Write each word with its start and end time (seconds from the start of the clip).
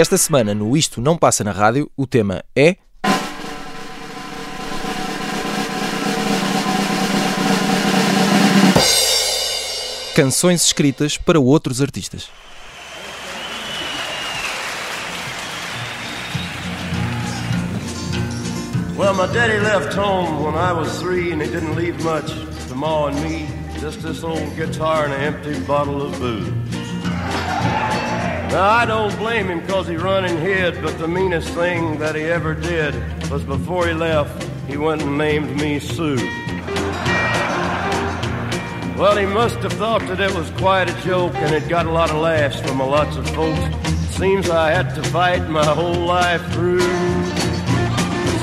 Esta 0.00 0.16
semana, 0.16 0.54
no 0.54 0.76
Isto 0.76 1.00
Não 1.00 1.18
Passa 1.18 1.42
na 1.42 1.50
Rádio, 1.50 1.90
o 1.96 2.06
tema 2.06 2.44
é. 2.54 2.76
Canções 10.14 10.62
escritas 10.62 11.18
para 11.18 11.40
outros 11.40 11.82
artistas. 11.82 12.30
Well, 18.96 19.14
my 19.14 19.26
daddy 19.26 19.58
left 19.58 19.98
home 19.98 20.44
when 20.44 20.54
I 20.54 20.72
was 20.72 21.00
three, 21.00 21.32
and 21.32 21.42
he 21.42 21.48
didn't 21.50 21.74
leave 21.74 22.00
much 22.04 22.32
to 22.68 22.76
Ma 22.76 23.08
and 23.08 23.20
me. 23.20 23.48
Just 23.80 24.02
this 24.02 24.22
old 24.22 24.54
guitar 24.54 25.06
and 25.06 25.12
an 25.12 25.22
empty 25.22 25.58
bottle 25.66 26.00
of 26.00 26.16
booze. 26.20 26.68
Now, 28.50 28.70
I 28.70 28.86
don't 28.86 29.14
blame 29.18 29.48
him 29.48 29.60
because 29.60 29.86
he 29.86 29.96
run 29.96 30.24
and 30.24 30.38
hid, 30.38 30.80
but 30.80 30.98
the 30.98 31.06
meanest 31.06 31.50
thing 31.50 31.98
that 31.98 32.14
he 32.14 32.22
ever 32.22 32.54
did 32.54 32.94
was 33.30 33.44
before 33.44 33.86
he 33.86 33.92
left, 33.92 34.42
he 34.66 34.78
went 34.78 35.02
and 35.02 35.18
named 35.18 35.54
me 35.60 35.78
Sue. 35.78 36.16
Well, 38.96 39.16
he 39.16 39.26
must 39.26 39.56
have 39.56 39.74
thought 39.74 40.00
that 40.08 40.18
it 40.18 40.34
was 40.34 40.50
quite 40.52 40.88
a 40.88 41.02
joke, 41.02 41.34
and 41.36 41.54
it 41.54 41.68
got 41.68 41.84
a 41.84 41.90
lot 41.90 42.10
of 42.10 42.16
laughs 42.16 42.58
from 42.60 42.80
a 42.80 42.86
lots 42.86 43.16
of 43.16 43.28
folks. 43.30 43.60
Seems 44.16 44.48
I 44.48 44.70
had 44.70 44.94
to 44.94 45.02
fight 45.10 45.48
my 45.50 45.64
whole 45.64 46.06
life 46.06 46.44
through. 46.52 46.80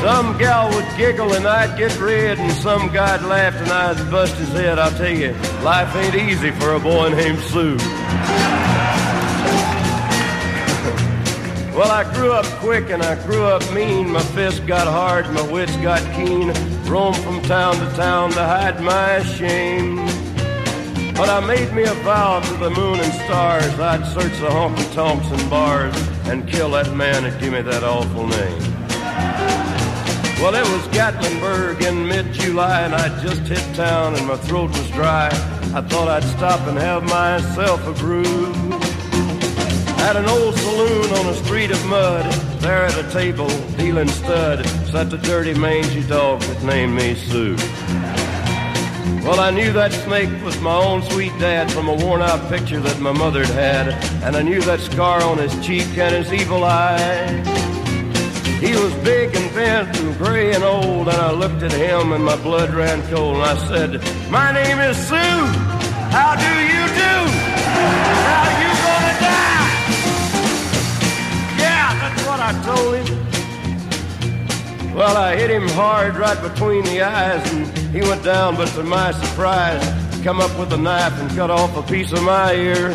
Some 0.02 0.38
gal 0.38 0.70
would 0.70 0.86
giggle 0.98 1.34
and 1.34 1.48
I'd 1.48 1.78
get 1.80 2.00
red, 2.00 2.38
and 2.38 2.52
some 2.52 2.90
guy'd 2.94 3.24
laugh 3.24 3.56
and 3.56 3.72
I'd 3.72 4.12
bust 4.12 4.36
his 4.36 4.50
head. 4.50 4.78
I'll 4.78 4.92
tell 4.92 5.10
you, 5.10 5.34
life 5.64 5.96
ain't 5.96 6.16
easy 6.16 6.52
for 6.52 6.76
a 6.76 6.80
boy 6.80 7.10
named 7.10 7.40
Sue. 7.40 7.78
Well, 11.76 11.92
I 11.92 12.10
grew 12.14 12.32
up 12.32 12.46
quick 12.62 12.90
and 12.90 13.04
I 13.04 13.22
grew 13.26 13.44
up 13.44 13.62
mean. 13.74 14.10
My 14.10 14.22
fists 14.22 14.62
got 14.62 14.88
hard, 14.88 15.30
my 15.34 15.42
wits 15.52 15.76
got 15.78 16.00
keen. 16.16 16.54
Roamed 16.86 17.18
from 17.18 17.42
town 17.42 17.76
to 17.76 17.96
town 17.98 18.32
to 18.32 18.44
hide 18.46 18.82
my 18.82 19.22
shame. 19.24 19.98
But 21.16 21.28
I 21.28 21.42
made 21.46 21.74
me 21.74 21.84
a 21.84 21.94
vow 21.96 22.40
to 22.40 22.54
the 22.54 22.70
moon 22.70 23.02
and 23.02 23.14
stars 23.26 23.78
I'd 23.78 24.06
search 24.08 24.40
the 24.40 24.48
honky 24.48 24.94
tonks 24.94 25.30
and 25.30 25.50
bars 25.50 25.94
and 26.28 26.48
kill 26.48 26.72
that 26.72 26.96
man 26.96 27.24
that 27.24 27.42
gave 27.42 27.52
me 27.52 27.62
that 27.64 27.84
awful 27.84 28.26
name. 28.26 28.62
Well, 30.42 30.56
it 30.56 30.68
was 30.72 30.88
Gatlinburg 30.96 31.82
in 31.86 32.08
mid-July, 32.08 32.82
and 32.82 32.94
I 32.94 33.08
just 33.22 33.42
hit 33.42 33.76
town, 33.76 34.16
and 34.16 34.28
my 34.28 34.38
throat 34.38 34.70
was 34.72 34.90
dry. 34.92 35.28
I 35.74 35.82
thought 35.82 36.08
I'd 36.08 36.24
stop 36.24 36.68
and 36.68 36.78
have 36.78 37.04
myself 37.04 37.86
a 37.88 37.94
brew. 37.94 38.75
At 40.08 40.18
an 40.18 40.30
old 40.30 40.56
saloon 40.56 41.12
on 41.14 41.26
a 41.26 41.34
street 41.34 41.72
of 41.72 41.84
mud, 41.88 42.32
there 42.62 42.86
at 42.86 42.96
a 42.96 43.12
table, 43.12 43.50
dealing 43.76 44.08
stud, 44.08 44.64
sat 44.92 45.10
the 45.10 45.18
dirty 45.18 45.56
mangy 45.56 46.04
dog 46.04 46.42
that 46.42 46.64
named 46.64 46.94
me 46.94 47.16
Sue. 47.16 47.56
Well, 49.26 49.40
I 49.40 49.50
knew 49.50 49.74
that 49.74 49.92
snake 49.92 50.30
was 50.44 50.62
my 50.62 50.76
own 50.76 51.02
sweet 51.02 51.34
dad 51.40 51.72
from 51.72 51.90
a 51.90 51.96
worn-out 51.96 52.48
picture 52.50 52.80
that 52.82 53.00
my 53.00 53.14
mother'd 53.14 53.48
had, 53.48 53.88
and 54.24 54.36
I 54.36 54.44
knew 54.44 54.62
that 54.62 54.80
scar 54.80 55.24
on 55.24 55.40
his 55.40 55.54
cheek 55.66 55.98
and 55.98 56.14
his 56.14 56.32
evil 56.32 56.64
eye. 56.64 57.42
He 58.62 58.74
was 58.76 58.94
big 59.04 59.36
and 59.36 59.52
bent 59.56 59.98
and 60.00 60.16
gray 60.20 60.54
and 60.54 60.64
old, 60.64 61.08
and 61.08 61.18
I 61.18 61.32
looked 61.32 61.64
at 61.64 61.72
him 61.72 62.12
and 62.14 62.24
my 62.24 62.36
blood 62.44 62.76
ran 62.76 63.02
cold. 63.10 63.38
And 63.38 63.44
I 63.44 63.68
said, 63.68 64.30
My 64.30 64.52
name 64.52 64.78
is 64.78 64.98
Sue. 65.08 65.16
How 66.14 66.36
do 66.36 66.52
you 66.72 66.86
do? 66.94 67.16
How 68.30 68.46
you 68.62 68.70
gonna 68.86 69.20
die? 69.20 69.55
I 72.48 72.54
told 72.62 72.96
him. 72.96 73.08
Well, 74.94 75.18
I 75.18 75.36
hit 75.36 75.50
him 75.50 75.68
hard 75.70 76.16
right 76.16 76.40
between 76.40 76.84
the 76.84 77.02
eyes, 77.02 77.42
and 77.52 77.66
he 77.90 78.02
went 78.02 78.24
down, 78.24 78.56
but 78.56 78.68
to 78.76 78.84
my 78.84 79.14
surprise, 79.14 79.84
come 80.24 80.40
up 80.40 80.56
with 80.60 80.72
a 80.72 80.78
knife 80.78 81.20
and 81.20 81.28
cut 81.32 81.50
off 81.50 81.76
a 81.76 81.82
piece 81.82 82.12
of 82.12 82.22
my 82.22 82.54
ear. 82.54 82.90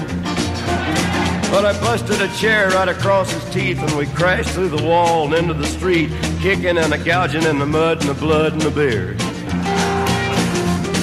But 1.50 1.66
I 1.66 1.72
busted 1.81 2.21
a 2.21 2.28
chair 2.37 2.69
right 2.71 2.88
across 2.88 3.33
his 3.33 3.44
teeth 3.53 3.83
and 3.83 3.93
we 3.99 4.06
crashed 4.06 4.50
through 4.50 4.69
the 4.69 4.84
wall 4.84 5.25
and 5.27 5.34
into 5.34 5.55
the 5.55 5.67
street, 5.67 6.11
kicking 6.41 6.78
and 6.78 6.94
a 6.94 6.99
gouging 6.99 7.43
in 7.43 7.59
the 7.59 7.67
mud 7.67 8.03
and 8.03 8.09
the 8.09 8.15
blood 8.15 8.53
and 8.53 8.62
the 8.62 8.71
beard. 8.71 9.17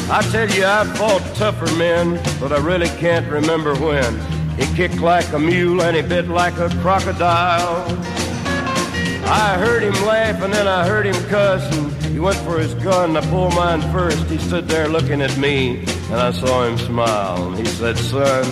I 0.09 0.21
tell 0.31 0.49
you, 0.49 0.63
I've 0.65 0.97
fought 0.97 1.21
tougher 1.35 1.69
men, 1.75 2.17
but 2.39 2.53
I 2.53 2.59
really 2.59 2.87
can't 2.97 3.29
remember 3.29 3.75
when. 3.75 4.17
He 4.57 4.73
kicked 4.73 5.01
like 5.01 5.33
a 5.33 5.39
mule 5.39 5.81
and 5.81 5.97
he 5.97 6.01
bit 6.01 6.29
like 6.29 6.57
a 6.59 6.69
crocodile. 6.81 7.85
I 9.29 9.57
heard 9.57 9.83
him 9.83 9.93
laugh 10.05 10.41
and 10.41 10.53
then 10.53 10.67
I 10.67 10.87
heard 10.87 11.05
him 11.05 11.21
cuss 11.29 11.63
and 11.77 11.91
he 12.13 12.19
went 12.19 12.37
for 12.37 12.57
his 12.59 12.73
gun. 12.75 13.17
I 13.17 13.21
pulled 13.29 13.53
mine 13.55 13.81
first. 13.91 14.23
He 14.29 14.37
stood 14.37 14.67
there 14.67 14.87
looking 14.87 15.21
at 15.21 15.37
me 15.37 15.79
and 15.79 16.15
I 16.15 16.31
saw 16.31 16.63
him 16.63 16.77
smile. 16.77 17.47
And 17.49 17.57
he 17.57 17.65
said, 17.65 17.97
son, 17.97 18.45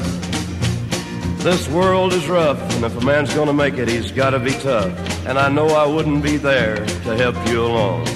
this 1.46 1.70
world 1.70 2.12
is 2.12 2.28
rough, 2.28 2.60
and 2.76 2.84
if 2.84 3.00
a 3.00 3.06
man's 3.06 3.32
gonna 3.32 3.54
make 3.54 3.76
it, 3.76 3.88
he's 3.88 4.12
gotta 4.12 4.40
be 4.40 4.50
tough. 4.50 4.92
And 5.28 5.38
I 5.38 5.48
know 5.48 5.68
I 5.68 5.86
wouldn't 5.86 6.24
be 6.24 6.38
there 6.38 6.78
to 6.84 7.16
help 7.16 7.36
you 7.48 7.64
along. 7.64 8.08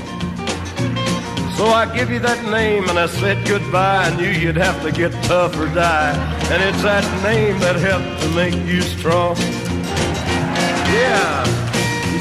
So 1.56 1.68
I 1.68 1.94
give 1.96 2.10
you 2.10 2.18
that 2.20 2.44
name, 2.50 2.90
and 2.90 2.98
I 2.98 3.06
said 3.06 3.48
goodbye. 3.48 4.06
I 4.06 4.16
knew 4.18 4.30
you'd 4.30 4.56
have 4.56 4.82
to 4.82 4.92
get 4.92 5.12
tough 5.26 5.56
or 5.60 5.68
die. 5.68 6.16
And 6.52 6.64
it's 6.64 6.82
that 6.82 7.06
name 7.22 7.60
that 7.60 7.76
helped 7.76 8.22
to 8.24 8.30
make 8.30 8.56
you 8.68 8.82
strong. 8.82 9.36
Yeah. 10.92 11.69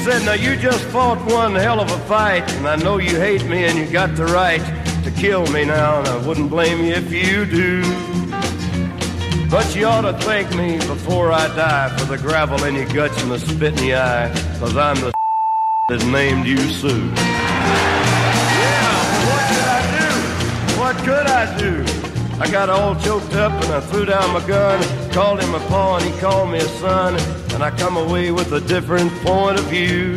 Said, 0.09 0.25
now 0.25 0.33
you 0.33 0.57
just 0.57 0.83
fought 0.85 1.19
one 1.31 1.55
hell 1.55 1.81
of 1.81 1.91
a 1.91 1.99
fight, 2.07 2.51
and 2.53 2.67
I 2.67 2.77
know 2.77 2.97
you 2.97 3.21
hate 3.21 3.45
me, 3.45 3.67
and 3.67 3.77
you 3.77 3.85
got 3.85 4.17
the 4.17 4.25
right 4.25 4.63
to 5.05 5.11
kill 5.11 5.47
me 5.49 5.67
now, 5.67 5.99
and 5.99 6.09
I 6.09 6.17
wouldn't 6.27 6.49
blame 6.49 6.83
you 6.83 6.95
if 6.95 7.13
you 7.13 7.45
do. 7.45 7.83
But 9.51 9.77
you 9.77 9.85
ought 9.85 10.11
to 10.11 10.15
thank 10.15 10.55
me 10.57 10.79
before 10.79 11.31
I 11.31 11.47
die 11.49 11.95
for 11.99 12.07
the 12.07 12.17
gravel 12.17 12.65
in 12.65 12.75
your 12.77 12.87
guts 12.87 13.23
and 13.23 13.31
the 13.31 13.39
spit 13.39 13.79
in 13.83 13.89
your 13.89 13.99
eye, 13.99 14.33
cause 14.59 14.79
I'm 14.79 14.97
the 14.97 15.13
that 15.91 16.03
named 16.07 16.47
you 16.47 16.57
Sue. 16.57 16.89
Yeah, 16.89 17.19
what 19.29 19.45
could 19.53 19.69
I 19.77 19.81
do? 19.99 20.11
What 20.81 20.97
could 21.05 21.27
I 21.27 21.59
do? 21.59 21.85
I 22.41 22.51
got 22.51 22.71
all 22.71 22.97
choked 22.97 23.35
up 23.35 23.53
and 23.63 23.75
I 23.75 23.81
threw 23.81 24.07
down 24.07 24.33
my 24.33 24.47
gun, 24.47 24.83
called 25.11 25.43
him 25.43 25.55
a 25.55 25.61
paw 25.69 25.99
and 25.99 26.05
he 26.07 26.19
called 26.19 26.51
me 26.51 26.61
a 26.61 26.69
son, 26.81 27.19
and 27.59 27.65
I 27.65 27.77
come 27.77 27.97
away 27.97 28.31
with 28.31 28.53
a 28.53 28.61
different 28.61 29.11
point 29.25 29.59
of 29.59 29.65
view. 29.65 30.15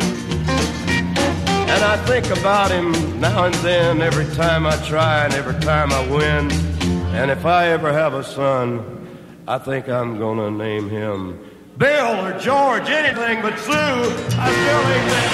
And 1.72 1.82
I 1.82 1.96
think 2.06 2.26
about 2.30 2.70
him 2.70 2.92
now 3.18 3.46
and 3.46 3.54
then, 3.66 4.00
every 4.00 4.26
time 4.36 4.64
I 4.64 4.76
try 4.86 5.24
and 5.24 5.34
every 5.34 5.58
time 5.60 5.90
I 5.90 6.06
win. 6.06 6.52
And 7.18 7.32
if 7.32 7.44
I 7.44 7.70
ever 7.70 7.92
have 7.92 8.14
a 8.14 8.22
son, 8.22 8.84
I 9.48 9.58
think 9.58 9.88
I'm 9.88 10.20
gonna 10.20 10.52
name 10.52 10.88
him 10.88 11.40
Bill 11.76 12.26
or 12.26 12.38
George, 12.38 12.88
anything 12.88 13.42
but 13.42 13.58
Sue. 13.58 13.72
I 13.72 14.48
still 14.52 14.82
ain't 14.94 15.10
that 15.10 15.32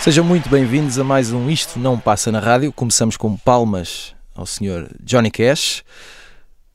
Sejam 0.00 0.24
muito 0.24 0.48
bem-vindos 0.48 0.98
a 0.98 1.04
mais 1.04 1.32
um 1.32 1.48
Isto 1.48 1.78
Não 1.78 1.96
Passa 1.96 2.32
na 2.32 2.40
Rádio. 2.40 2.72
Começamos 2.72 3.16
com 3.16 3.36
palmas 3.36 4.12
ao 4.34 4.46
Sr. 4.46 4.88
Johnny 5.02 5.30
Cash. 5.30 5.84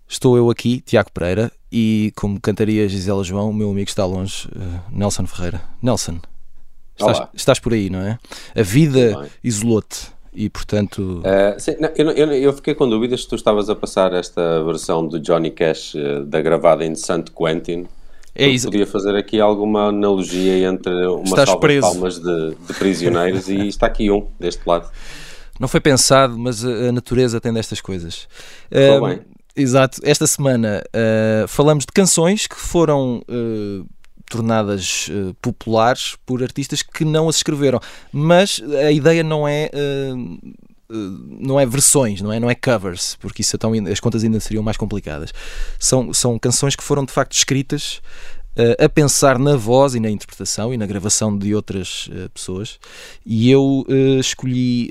Estou 0.07 0.35
eu 0.35 0.49
aqui, 0.49 0.81
Tiago 0.81 1.11
Pereira, 1.11 1.51
e 1.71 2.11
como 2.15 2.39
cantaria 2.41 2.89
Gisela 2.89 3.23
João, 3.23 3.51
o 3.51 3.53
meu 3.53 3.69
amigo 3.69 3.87
está 3.87 4.05
longe, 4.05 4.47
uh, 4.47 4.81
Nelson 4.91 5.27
Ferreira. 5.27 5.61
Nelson, 5.83 6.19
estás, 6.97 7.27
estás, 7.33 7.59
por 7.59 7.73
aí, 7.73 7.89
não 7.89 7.99
é? 7.99 8.17
A 8.55 8.63
vida 8.63 9.29
isolou-te 9.43 10.07
e 10.33 10.49
portanto. 10.49 11.21
Uh, 11.21 11.59
sim, 11.59 11.75
não, 11.79 11.89
eu, 11.95 12.09
eu, 12.11 12.33
eu, 12.33 12.53
fiquei 12.53 12.73
com 12.73 12.89
dúvidas 12.89 13.21
se 13.21 13.27
tu 13.27 13.35
estavas 13.35 13.69
a 13.69 13.75
passar 13.75 14.13
esta 14.13 14.63
versão 14.63 15.05
do 15.05 15.19
Johnny 15.19 15.51
Cash 15.51 15.93
uh, 15.93 16.23
da 16.25 16.41
gravada 16.41 16.83
em 16.83 16.95
Santo 16.95 17.31
Quentin. 17.31 17.87
É 18.33 18.47
isso. 18.47 18.67
Podia 18.67 18.87
fazer 18.87 19.15
aqui 19.15 19.39
alguma 19.39 19.87
analogia 19.87 20.67
entre 20.67 20.91
uma 21.07 21.23
Estás 21.23 21.49
salva 21.49 21.59
preso. 21.59 21.87
de 21.87 21.93
palmas 21.93 22.19
de, 22.19 22.55
de 22.67 22.73
prisioneiros 22.73 23.49
e 23.49 23.67
está 23.67 23.85
aqui 23.87 24.09
um 24.09 24.27
deste 24.39 24.61
lado. 24.65 24.89
Não 25.59 25.67
foi 25.67 25.81
pensado, 25.81 26.37
mas 26.37 26.63
a, 26.63 26.91
natureza 26.91 27.41
tem 27.41 27.51
destas 27.51 27.81
coisas. 27.81 28.27
Uh, 28.71 29.05
bem. 29.05 29.21
Exato. 29.55 29.99
Esta 30.03 30.25
semana 30.25 30.81
falamos 31.47 31.85
de 31.85 31.91
canções 31.91 32.47
que 32.47 32.55
foram 32.55 33.21
tornadas 34.29 35.09
uh, 35.09 35.33
populares 35.41 36.15
por 36.25 36.41
artistas 36.41 36.81
que 36.81 37.03
não 37.03 37.27
as 37.27 37.37
escreveram. 37.37 37.79
Mas 38.13 38.61
a 38.85 38.91
ideia 38.91 39.23
não 39.23 39.47
é. 39.47 39.69
Uh, 39.73 40.55
não 40.91 41.59
é 41.59 41.67
versões, 41.67 42.19
não 42.19 42.33
é, 42.33 42.39
não 42.39 42.49
é 42.49 42.55
covers, 42.55 43.15
porque 43.19 43.43
isso 43.43 43.55
então, 43.55 43.71
as 43.91 43.99
contas 43.99 44.23
ainda 44.23 44.39
seriam 44.39 44.63
mais 44.63 44.75
complicadas. 44.75 45.31
São, 45.77 46.11
são 46.15 46.39
canções 46.39 46.75
que 46.75 46.83
foram 46.83 47.05
de 47.05 47.11
facto 47.11 47.33
escritas 47.33 48.01
uh, 48.57 48.83
a 48.83 48.89
pensar 48.89 49.37
na 49.37 49.55
voz 49.55 49.95
e 49.95 49.99
na 49.99 50.09
interpretação 50.09 50.73
e 50.73 50.77
na 50.77 50.85
gravação 50.85 51.37
de 51.37 51.53
outras 51.53 52.07
uh, 52.07 52.29
pessoas. 52.29 52.79
E 53.25 53.49
eu 53.49 53.85
uh, 53.87 54.19
escolhi. 54.19 54.89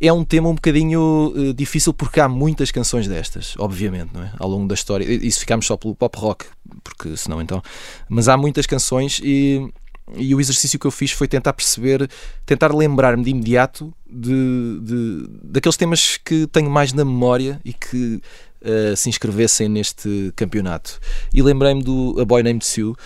é 0.00 0.12
um 0.12 0.24
tema 0.24 0.48
um 0.48 0.54
bocadinho 0.54 1.32
difícil 1.54 1.92
porque 1.92 2.20
há 2.20 2.28
muitas 2.28 2.70
canções 2.70 3.08
destas, 3.08 3.54
obviamente, 3.58 4.10
não 4.12 4.22
é? 4.22 4.32
Ao 4.38 4.48
longo 4.48 4.68
da 4.68 4.74
história. 4.74 5.04
E 5.04 5.30
se 5.30 5.40
ficámos 5.40 5.66
só 5.66 5.76
pelo 5.76 5.94
pop 5.94 6.18
rock, 6.18 6.46
porque 6.82 7.16
senão 7.16 7.40
então. 7.40 7.62
Mas 8.08 8.28
há 8.28 8.36
muitas 8.36 8.66
canções 8.66 9.20
e. 9.22 9.70
E 10.18 10.34
o 10.34 10.40
exercício 10.40 10.78
que 10.78 10.86
eu 10.86 10.90
fiz 10.90 11.12
foi 11.12 11.26
tentar 11.26 11.54
perceber, 11.54 12.10
tentar 12.44 12.74
lembrar-me 12.74 13.24
de 13.24 13.30
imediato 13.30 13.90
de, 14.06 14.78
de, 14.80 15.26
daqueles 15.42 15.78
temas 15.78 16.18
que 16.18 16.46
tenho 16.48 16.70
mais 16.70 16.92
na 16.92 17.06
memória 17.06 17.58
e 17.64 17.72
que 17.72 18.20
uh, 18.64 18.96
se 18.96 19.08
inscrevessem 19.08 19.68
neste 19.68 20.32
campeonato. 20.34 20.98
E 21.32 21.42
lembrei-me 21.42 21.82
do 21.82 22.16
A 22.20 22.24
Boy 22.24 22.42
Named 22.42 22.64
Sue, 22.64 22.82
uh, 22.90 22.96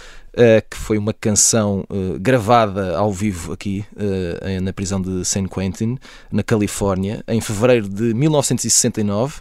que 0.71 0.77
foi 0.77 0.97
uma 0.97 1.13
canção 1.13 1.85
uh, 1.91 2.19
gravada 2.19 2.97
ao 2.97 3.13
vivo 3.13 3.53
aqui 3.53 3.85
na 4.63 4.73
prisão 4.73 5.01
de 5.01 5.25
San 5.25 5.47
Quentin, 5.47 5.99
na 6.31 6.43
Califórnia, 6.43 7.23
em 7.29 7.41
fevereiro 7.41 7.89
de 7.89 8.15
1969, 8.15 9.41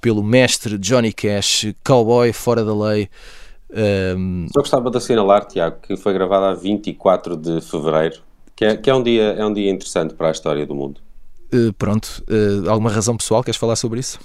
pelo 0.00 0.22
mestre 0.22 0.78
Johnny 0.78 1.12
Cash, 1.12 1.66
cowboy 1.84 2.32
fora 2.32 2.64
da 2.64 2.74
lei. 2.74 3.08
Um... 4.16 4.46
Só 4.52 4.60
gostava 4.60 4.90
de 4.90 4.96
assinalar, 4.96 5.46
Tiago, 5.46 5.76
que 5.82 5.96
foi 5.96 6.12
gravada 6.12 6.50
a 6.50 6.54
24 6.54 7.36
de 7.36 7.60
fevereiro, 7.60 8.20
que 8.56 8.64
é, 8.64 8.76
que 8.76 8.90
é, 8.90 8.94
um, 8.94 9.02
dia, 9.02 9.34
é 9.34 9.44
um 9.44 9.52
dia 9.52 9.70
interessante 9.70 10.14
para 10.14 10.28
a 10.28 10.32
história 10.32 10.66
do 10.66 10.74
mundo. 10.74 11.00
Uh, 11.52 11.72
pronto, 11.74 12.22
uh, 12.28 12.70
alguma 12.70 12.90
razão 12.90 13.16
pessoal? 13.16 13.42
Queres 13.42 13.58
falar 13.58 13.76
sobre 13.76 14.00
isso? 14.00 14.18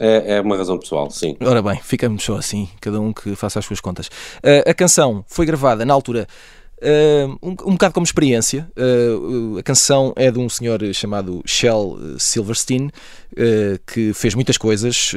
É, 0.00 0.36
é, 0.36 0.40
uma 0.40 0.56
razão 0.56 0.78
pessoal, 0.78 1.10
sim. 1.10 1.36
Ora 1.40 1.62
bem, 1.62 1.80
ficamos 1.82 2.22
só 2.22 2.36
assim, 2.36 2.68
cada 2.80 3.00
um 3.00 3.12
que 3.12 3.34
faça 3.34 3.58
as 3.58 3.64
suas 3.64 3.80
contas. 3.80 4.06
Uh, 4.06 4.68
a 4.68 4.74
canção 4.74 5.24
foi 5.26 5.46
gravada 5.46 5.84
na 5.84 5.94
altura. 5.94 6.26
Uh, 6.78 7.38
um, 7.42 7.50
um 7.50 7.72
bocado 7.72 7.94
como 7.94 8.04
experiência. 8.04 8.68
Uh, 8.76 9.56
a 9.56 9.62
canção 9.62 10.12
é 10.14 10.30
de 10.30 10.38
um 10.38 10.46
senhor 10.46 10.82
chamado 10.92 11.42
Shell 11.46 11.98
Silverstein, 12.18 12.90
que 13.86 14.12
fez 14.14 14.34
muitas 14.34 14.56
coisas. 14.58 15.12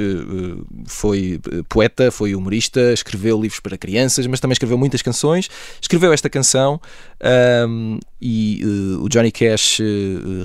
foi 0.86 1.40
poeta, 1.68 2.12
foi 2.12 2.36
humorista, 2.36 2.94
escreveu 2.94 3.42
livros 3.42 3.60
para 3.60 3.78
crianças, 3.78 4.26
mas 4.28 4.40
também 4.40 4.54
escreveu 4.54 4.78
muitas 4.78 5.02
canções. 5.02 5.50
Escreveu 5.82 6.14
esta 6.14 6.30
canção 6.30 6.82
e 8.22 8.62
o 9.02 9.08
Johnny 9.08 9.32
Cash 9.32 9.80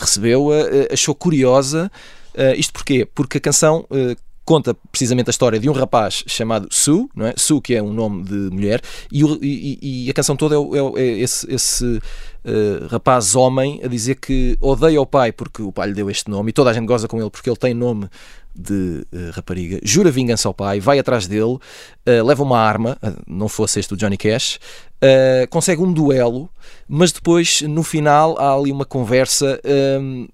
recebeu-a, 0.01 0.93
achou 0.93 1.15
curiosa. 1.15 1.91
Uh, 2.35 2.59
isto 2.59 2.73
porquê? 2.73 3.07
Porque 3.15 3.39
a 3.39 3.41
canção 3.41 3.87
uh, 3.91 4.17
conta 4.45 4.75
precisamente 4.93 5.29
a 5.29 5.33
história 5.33 5.59
de 5.59 5.69
um 5.69 5.73
rapaz 5.73 6.23
chamado 6.27 6.69
Sue, 6.71 7.09
não 7.15 7.27
é? 7.27 7.35
Sue, 7.37 7.61
que 7.61 7.75
é 7.75 7.83
um 7.83 7.93
nome 7.93 8.23
de 8.25 8.35
mulher, 8.35 8.81
e, 9.11 9.25
o, 9.25 9.39
e, 9.43 10.07
e 10.07 10.11
a 10.11 10.13
canção 10.13 10.37
toda 10.37 10.55
é, 10.55 10.59
é, 10.59 11.03
é 11.03 11.19
esse, 11.21 11.53
esse 11.53 11.85
uh, 12.45 12.87
rapaz 12.89 13.35
homem 13.35 13.81
a 13.83 13.89
dizer 13.89 14.17
que 14.17 14.57
odeia 14.61 15.01
o 15.01 15.07
pai 15.07 15.33
porque 15.33 15.63
o 15.63 15.73
pai 15.73 15.89
lhe 15.89 15.95
deu 15.95 16.11
este 16.11 16.31
nome 16.31 16.51
e 16.51 16.53
toda 16.53 16.71
a 16.71 16.73
gente 16.73 16.87
goza 16.87 17.09
com 17.09 17.19
ele 17.19 17.31
porque 17.31 17.49
ele 17.49 17.57
tem 17.57 17.73
nome 17.73 18.09
de 18.55 19.05
uh, 19.13 19.31
rapariga, 19.33 19.81
jura 19.83 20.11
vingança 20.11 20.47
ao 20.47 20.55
pai, 20.55 20.79
vai 20.79 20.99
atrás 20.99 21.27
dele, 21.27 21.55
uh, 21.55 22.25
leva 22.25 22.43
uma 22.43 22.61
arma, 22.61 22.99
não 23.27 23.49
fosse 23.49 23.81
este 23.81 23.95
o 23.95 23.97
Johnny 23.97 24.17
Cash, 24.17 24.61
consegue 25.51 25.83
um 25.83 25.93
duelo, 25.93 26.49
mas 26.89 27.13
depois 27.13 27.61
no 27.61 27.83
final 27.83 28.39
há 28.39 28.55
ali 28.55 28.73
uma 28.73 28.87
conversa 28.87 29.61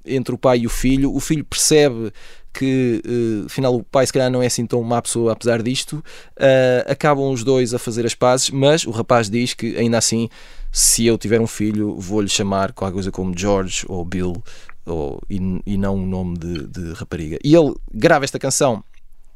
entre 0.06 0.32
o 0.32 0.38
pai 0.38 0.60
e 0.60 0.66
o 0.66 0.70
filho. 0.70 1.12
O 1.12 1.18
filho 1.18 1.44
percebe 1.44 2.12
que 2.52 3.02
uh, 3.06 3.46
afinal 3.46 3.74
o 3.74 3.82
pai 3.82 4.06
se 4.06 4.12
calhar 4.12 4.30
não 4.30 4.42
é 4.42 4.46
assim 4.46 4.66
tão 4.66 4.82
má 4.82 5.00
pessoa 5.00 5.32
apesar 5.32 5.62
disto, 5.62 6.02
uh, 6.36 6.90
acabam 6.90 7.32
os 7.32 7.44
dois 7.44 7.72
a 7.74 7.78
fazer 7.78 8.04
as 8.04 8.14
pazes, 8.14 8.50
mas 8.50 8.84
o 8.84 8.90
rapaz 8.90 9.30
diz 9.30 9.54
que 9.54 9.76
ainda 9.76 9.98
assim, 9.98 10.28
se 10.72 11.06
eu 11.06 11.16
tiver 11.16 11.40
um 11.40 11.46
filho, 11.46 11.96
vou-lhe 11.96 12.28
chamar 12.28 12.72
qualquer 12.72 12.94
coisa 12.94 13.10
como 13.10 13.36
George 13.36 13.84
ou 13.88 14.04
Bill 14.04 14.42
ou, 14.84 15.20
e, 15.28 15.60
e 15.66 15.76
não 15.76 15.96
um 15.96 16.06
nome 16.06 16.38
de, 16.38 16.66
de 16.66 16.92
rapariga. 16.94 17.38
E 17.44 17.54
ele 17.54 17.74
grava 17.92 18.24
esta 18.24 18.38
canção 18.38 18.82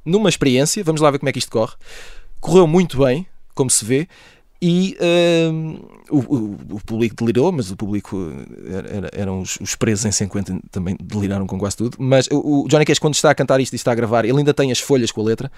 numa 0.04 0.28
experiência, 0.28 0.82
vamos 0.84 1.00
lá 1.00 1.10
ver 1.10 1.18
como 1.18 1.28
é 1.28 1.32
que 1.32 1.38
isto 1.38 1.50
corre. 1.50 1.74
Correu 2.40 2.66
muito 2.66 2.98
bem, 2.98 3.26
como 3.54 3.70
se 3.70 3.84
vê, 3.84 4.08
e 4.66 4.96
uh, 4.98 5.88
o, 6.08 6.18
o, 6.20 6.56
o, 6.76 6.80
público 6.86 7.14
delirou, 7.16 7.52
mas 7.52 7.70
o 7.70 7.76
público 7.76 8.32
era, 8.66 9.10
eram 9.12 9.42
os, 9.42 9.58
os, 9.60 9.74
presos 9.74 10.06
em 10.06 10.10
50 10.10 10.58
também 10.70 10.96
deliraram 10.98 11.46
com 11.46 11.58
quase 11.58 11.76
tudo. 11.76 11.98
Mas 12.00 12.28
o, 12.28 12.62
o, 12.62 12.66
Johnny 12.66 12.86
Cash, 12.86 12.98
quando 12.98 13.12
está 13.12 13.30
a 13.30 13.34
cantar 13.34 13.60
isto 13.60 13.74
e 13.74 13.76
está 13.76 13.92
a 13.92 13.94
gravar, 13.94 14.24
ele 14.24 14.38
ainda 14.38 14.54
tem 14.54 14.72
as 14.72 14.80
folhas 14.80 15.12
com 15.12 15.20
a 15.20 15.24
letra. 15.24 15.52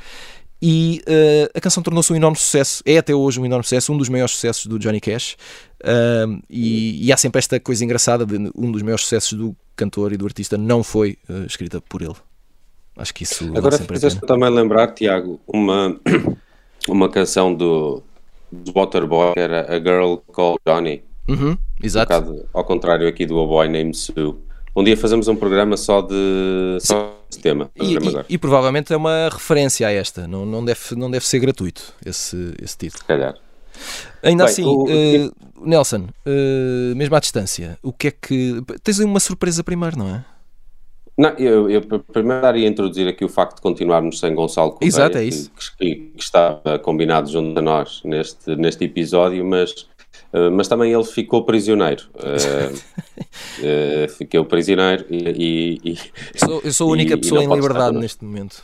E 0.61 1.05
uh, 1.07 1.57
a 1.57 1.61
canção 1.61 1.85
tornou-se 1.85 2.13
um 2.13 2.17
enorme 2.17 2.37
sucesso, 2.37 2.83
é 2.85 2.99
até 2.99 3.15
hoje 3.15 3.39
um 3.39 3.47
enorme 3.47 3.63
sucesso, 3.63 3.93
um 3.93 3.97
dos 3.97 4.09
maiores 4.09 4.33
sucessos 4.33 4.67
do 4.67 4.77
Johnny 4.77 5.01
Cash. 5.01 5.37
Uh, 5.85 6.43
e, 6.51 7.07
e, 7.07 7.13
há 7.13 7.17
sempre 7.17 7.39
esta 7.39 7.61
coisa 7.61 7.85
engraçada 7.85 8.27
de 8.27 8.51
um 8.57 8.73
dos 8.73 8.83
maiores 8.83 9.05
sucessos 9.05 9.35
do 9.35 9.55
cantor 9.77 10.15
e 10.15 10.17
do 10.17 10.27
artista 10.27 10.59
não 10.59 10.83
foi 10.83 11.17
uh, 11.31 11.47
escrita 11.47 11.81
por 11.81 12.03
ele. 12.03 12.17
Acho 12.97 13.15
que 13.15 13.23
isso. 13.23 13.57
Agora 13.57 13.79
fizeste 13.79 14.21
também 14.23 14.51
lembrar, 14.51 14.89
Tiago, 14.89 15.41
uma, 15.47 15.97
uma 16.89 17.09
canção 17.09 17.55
do 17.55 18.03
do 18.51 18.73
Waterboy, 18.73 19.35
que 19.35 19.41
era 19.41 19.75
A 19.75 19.79
Girl 19.79 20.17
Called 20.33 20.59
Johnny. 20.67 21.03
Uhum, 21.29 21.57
exato. 21.83 22.13
Um 22.13 22.21
bocado, 22.21 22.49
ao 22.53 22.65
contrário 22.65 23.09
aqui 23.09 23.27
do 23.27 23.41
A 23.41 23.47
Boy 23.47 23.69
Named 23.69 23.97
Sue. 23.97 24.35
Um 24.75 24.85
dia 24.85 24.97
fazemos 24.97 25.27
um 25.27 25.35
programa 25.35 25.77
só 25.77 26.03
de 26.03 26.79
só 26.81 27.17
esse 27.31 27.41
tema. 27.41 27.71
E, 27.75 27.95
e, 27.95 27.99
e, 28.31 28.39
provavelmente 28.39 28.93
é 28.93 28.97
uma 28.97 29.29
referência 29.33 29.89
a 29.89 29.91
esta, 29.91 30.29
não, 30.29 30.45
não, 30.45 30.65
deve, 30.65 30.81
não 30.95 31.11
deve 31.11 31.27
ser 31.27 31.39
gratuito 31.39 31.95
esse, 32.05 32.55
esse 32.63 32.77
título. 32.77 33.01
Se 33.01 33.05
calhar. 33.07 33.35
Ainda 34.23 34.45
Bem, 34.45 34.53
assim, 34.53 34.65
o... 34.65 34.85
uh, 34.85 35.33
Nelson, 35.67 36.09
uh, 36.27 36.97
mesmo 36.97 37.15
à 37.15 37.21
distância, 37.21 37.79
o 37.83 37.93
que 37.93 38.09
é 38.09 38.11
que. 38.11 38.63
Tens 38.83 38.99
uma 38.99 39.21
surpresa 39.21 39.63
primeiro, 39.65 39.99
não 39.99 40.09
é? 40.09 40.25
Não, 41.17 41.31
eu, 41.31 41.71
eu 41.71 41.81
primeiro 41.81 42.43
daria 42.43 42.67
a 42.67 42.71
introduzir 42.71 43.09
aqui 43.09 43.25
o 43.25 43.29
facto 43.29 43.57
de 43.57 43.63
continuarmos 43.63 44.21
sem 44.21 44.35
Gonçalo 44.35 44.73
Correia, 44.73 44.89
Exato, 44.89 45.17
é 45.17 45.25
isso. 45.25 45.51
Que, 45.51 45.77
que, 45.79 45.95
que 46.15 46.23
estava 46.23 46.79
combinado 46.79 47.31
junto 47.31 47.59
a 47.59 47.63
nós 47.63 48.03
neste, 48.05 48.55
neste 48.55 48.85
episódio, 48.85 49.43
mas, 49.43 49.73
uh, 50.35 50.51
mas 50.53 50.69
também 50.69 50.93
ele 50.93 51.05
ficou 51.05 51.43
prisioneiro. 51.45 52.05
Uh, 52.17 52.75
uh, 54.05 54.09
fiquei 54.11 54.45
prisioneiro 54.45 55.07
e... 55.11 55.81
e, 55.83 55.93
e 56.35 56.39
sou, 56.39 56.61
eu 56.63 56.73
sou 56.73 56.89
a 56.91 56.93
única 56.93 57.15
e, 57.15 57.17
pessoa 57.17 57.43
em 57.43 57.49
liberdade 57.49 57.97
neste 57.97 58.23
momento. 58.23 58.63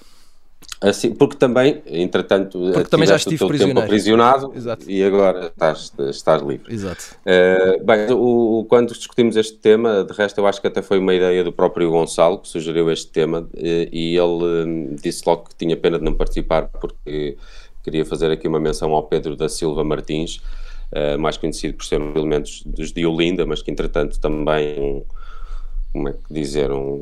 Assim, 0.82 1.14
porque 1.14 1.36
também, 1.36 1.80
entretanto, 1.86 2.58
porque 2.72 2.90
também 2.90 3.06
já 3.06 3.16
estive 3.16 3.58
tempo 3.58 3.78
aprisionado 3.78 4.52
Exato. 4.54 4.90
e 4.90 5.02
agora 5.04 5.46
estás, 5.46 5.92
estás 6.10 6.42
livre. 6.42 6.72
Exato. 6.72 7.16
Uh, 7.20 7.84
bem, 7.84 8.10
o, 8.10 8.66
quando 8.68 8.88
discutimos 8.88 9.36
este 9.36 9.58
tema, 9.58 10.04
de 10.04 10.12
resto, 10.12 10.38
eu 10.38 10.46
acho 10.46 10.60
que 10.60 10.66
até 10.66 10.82
foi 10.82 10.98
uma 10.98 11.14
ideia 11.14 11.44
do 11.44 11.52
próprio 11.52 11.90
Gonçalo 11.90 12.38
que 12.38 12.48
sugeriu 12.48 12.90
este 12.90 13.08
tema 13.08 13.48
eh, 13.56 13.88
e 13.92 14.16
ele 14.16 14.92
eh, 14.92 14.96
disse 15.00 15.22
logo 15.26 15.44
que 15.48 15.54
tinha 15.54 15.76
pena 15.76 15.98
de 15.98 16.04
não 16.04 16.14
participar 16.14 16.68
porque 16.68 17.36
queria 17.82 18.04
fazer 18.04 18.30
aqui 18.30 18.48
uma 18.48 18.60
menção 18.60 18.92
ao 18.92 19.04
Pedro 19.04 19.36
da 19.36 19.48
Silva 19.48 19.84
Martins, 19.84 20.40
uh, 20.92 21.18
mais 21.18 21.36
conhecido 21.36 21.74
por 21.74 21.84
ser 21.84 22.00
um 22.00 22.12
elementos 22.16 22.62
dos 22.64 22.92
de 22.92 23.06
Olinda, 23.06 23.46
mas 23.46 23.62
que 23.62 23.70
entretanto 23.70 24.18
também. 24.18 25.04
Como 25.92 26.08
é 26.08 26.12
que 26.14 26.32
dizer, 26.32 26.72
um, 26.72 27.00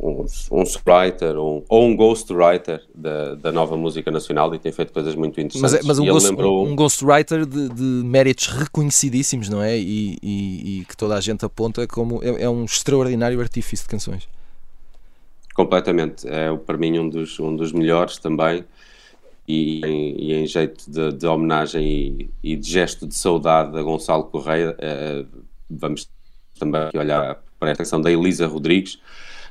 um, 0.00 0.24
um 0.52 0.64
writer 0.86 1.36
um, 1.36 1.64
ou 1.68 1.84
um 1.84 1.96
ghostwriter 1.96 2.80
da, 2.94 3.34
da 3.34 3.50
nova 3.50 3.76
música 3.76 4.08
nacional 4.08 4.54
e 4.54 4.58
tem 4.58 4.70
feito 4.70 4.92
coisas 4.92 5.16
muito 5.16 5.40
interessantes. 5.40 5.60
Mas, 5.60 5.74
é, 5.74 5.86
mas 5.86 5.98
um, 5.98 6.06
ghost, 6.06 6.28
lembrou... 6.28 6.64
um 6.64 6.76
ghostwriter 6.76 7.44
de, 7.44 7.68
de 7.70 7.82
méritos 7.82 8.46
reconhecidíssimos, 8.46 9.48
não 9.48 9.60
é? 9.60 9.76
E, 9.76 10.16
e, 10.22 10.80
e, 10.80 10.84
que 10.84 10.96
toda 10.96 11.16
a 11.16 11.20
gente 11.20 11.44
aponta 11.44 11.88
como 11.88 12.22
é, 12.22 12.44
é, 12.44 12.48
um 12.48 12.64
extraordinário 12.64 13.40
artífice 13.40 13.82
de 13.82 13.88
canções. 13.88 14.28
Completamente, 15.52 16.28
é 16.28 16.56
para 16.56 16.78
mim 16.78 17.00
um 17.00 17.08
dos, 17.08 17.40
um 17.40 17.56
dos 17.56 17.72
melhores 17.72 18.16
também. 18.18 18.64
E 19.48 19.84
em, 19.84 20.20
e 20.20 20.34
em 20.34 20.46
jeito 20.46 20.88
de, 20.88 21.12
de 21.12 21.26
homenagem 21.26 21.82
e, 21.82 22.30
e, 22.52 22.56
de 22.56 22.70
gesto 22.70 23.08
de 23.08 23.16
saudade 23.16 23.76
a 23.76 23.82
Gonçalo 23.82 24.22
Correia, 24.22 24.76
é, 24.78 25.24
vamos 25.68 26.08
também 26.56 26.88
olhar 26.94 27.42
para 27.60 27.70
esta 27.70 27.82
questão 27.82 28.00
da 28.00 28.10
Elisa 28.10 28.46
Rodrigues, 28.46 28.98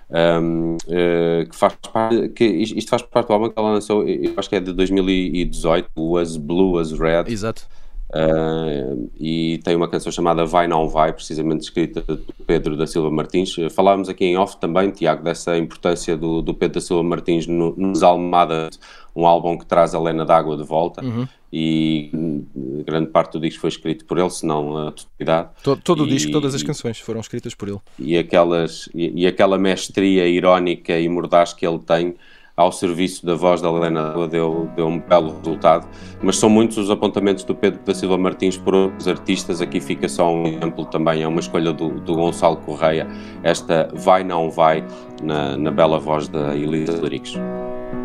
um, 0.10 0.76
uh, 0.76 1.48
que 1.48 1.56
faz 1.56 1.76
parte, 1.94 2.30
que 2.30 2.44
isto 2.44 2.90
faz 2.90 3.04
parte 3.04 3.28
do 3.28 3.34
álbum 3.34 3.50
que 3.50 3.58
ela 3.58 3.74
lançou, 3.74 4.06
eu 4.08 4.34
acho 4.36 4.50
que 4.50 4.56
é 4.56 4.60
de 4.60 4.74
2018, 4.74 5.90
o 5.96 6.18
As 6.18 6.36
Blue 6.36 6.80
as 6.80 6.92
Red. 6.92 7.26
Exato. 7.28 7.68
Uh, 8.10 9.10
e 9.20 9.60
tem 9.64 9.76
uma 9.76 9.88
canção 9.88 10.12
chamada 10.12 10.46
Vai 10.46 10.68
Não 10.68 10.90
Vai, 10.90 11.14
precisamente 11.14 11.62
escrita 11.62 12.02
do 12.02 12.34
Pedro 12.46 12.76
da 12.76 12.88
Silva 12.88 13.12
Martins. 13.12 13.56
Falámos 13.72 14.10
aqui 14.10 14.26
em 14.26 14.38
off 14.38 14.58
também, 14.58 14.90
Tiago, 14.90 15.24
dessa 15.24 15.58
importância 15.58 16.18
do, 16.18 16.42
do 16.42 16.54
Pedro 16.54 16.76
da 16.76 16.82
Silva 16.82 17.04
Martins 17.04 17.46
no, 17.46 17.76
nos 17.78 18.02
Almada, 18.02 18.70
um 19.16 19.28
álbum 19.28 19.58
que 19.58 19.66
traz 19.66 19.94
a 19.94 20.00
Lena 20.00 20.26
d'Água 20.26 20.58
de 20.58 20.64
volta. 20.64 21.04
Uhum 21.04 21.28
e 21.52 22.12
grande 22.86 23.10
parte 23.10 23.34
do 23.34 23.40
disco 23.40 23.62
foi 23.62 23.70
escrito 23.70 24.06
por 24.06 24.20
ele, 24.20 24.30
se 24.30 24.46
não 24.46 24.88
a 24.88 24.92
totalidade. 24.92 25.50
Todo, 25.64 25.82
todo 25.82 26.04
e, 26.04 26.06
o 26.06 26.08
disco, 26.08 26.32
todas 26.32 26.54
as 26.54 26.62
canções 26.62 27.00
foram 27.00 27.20
escritas 27.20 27.56
por 27.56 27.68
ele. 27.68 27.80
E, 27.98 28.18
aquelas, 28.18 28.88
e, 28.94 29.24
e, 29.24 29.28
aquela 29.28 29.58
mestria 29.58 30.28
irónica 30.28 30.98
e 31.00 31.10
mordaz 31.10 31.54
que 31.54 31.66
ele 31.66 31.80
tem, 31.80 32.16
ao 32.60 32.74
serviço 32.74 33.26
da 33.26 33.36
voz 33.36 33.62
da 33.62 33.70
Helena 33.70 34.28
deu, 34.28 34.70
deu 34.76 34.86
um 34.86 35.00
belo 35.00 35.34
resultado, 35.38 35.88
mas 36.22 36.38
são 36.38 36.50
muitos 36.50 36.78
os 36.78 36.92
apontamentos 36.92 37.46
do 37.46 37.56
Pedro 37.56 37.80
da 37.86 37.96
Silva 37.96 38.18
Martins 38.18 38.58
por 38.58 38.76
outros 38.76 39.08
artistas, 39.08 39.62
aqui 39.62 39.80
fica 39.80 40.10
só 40.10 40.30
um 40.30 40.46
exemplo 40.46 40.84
também, 40.86 41.24
é 41.24 41.28
uma 41.28 41.40
escolha 41.40 41.72
do, 41.72 41.88
do 42.02 42.16
Gonçalo 42.16 42.58
Correia, 42.58 43.08
esta 43.44 43.90
Vai 43.94 44.26
Não 44.26 44.52
Vai, 44.52 44.86
na, 45.24 45.56
na 45.56 45.72
bela 45.72 46.00
voz 46.00 46.28
da 46.28 46.54
Elisa 46.54 46.98
Rodrigues. 46.98 47.36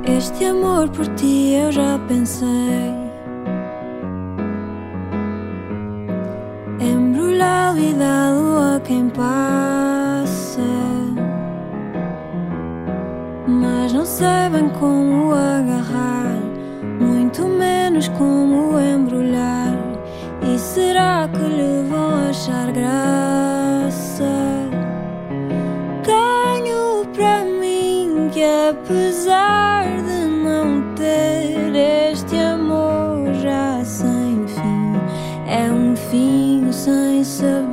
Este 0.07 0.45
amor 0.45 0.89
por 0.91 1.07
ti 1.17 1.55
eu 1.55 1.73
já 1.73 1.99
pensei. 2.07 2.47
Embrulhado 6.79 7.81
e 7.81 7.93
dado 7.95 8.77
a 8.77 8.81
quem 8.81 9.09
passa 9.09 10.54
Mas 13.65 13.93
não 13.95 14.05
sei 14.05 14.49
bem 14.53 14.69
como 14.69 15.33
agarrar 15.33 16.39
Muito 17.01 17.47
menos 17.47 18.09
como 18.09 18.79
embrulhar 18.79 19.75
E 20.43 20.59
será 20.59 21.27
que 21.33 21.39
lhe 21.39 21.89
vão 21.89 22.29
achar 22.29 22.71
graça? 22.73 24.25
Ganho 26.05 27.07
para 27.15 27.45
mim 27.45 28.29
que 28.33 28.45
apesar 28.71 29.87
de 30.03 30.27
não 30.27 30.95
ter 30.95 31.75
este 32.13 32.37
amor 32.37 33.33
já 33.43 33.83
sem 33.83 34.47
fim 34.47 34.93
É 35.49 35.73
um 35.73 35.97
fim 35.97 36.71
sem 36.71 37.25
saber 37.25 37.64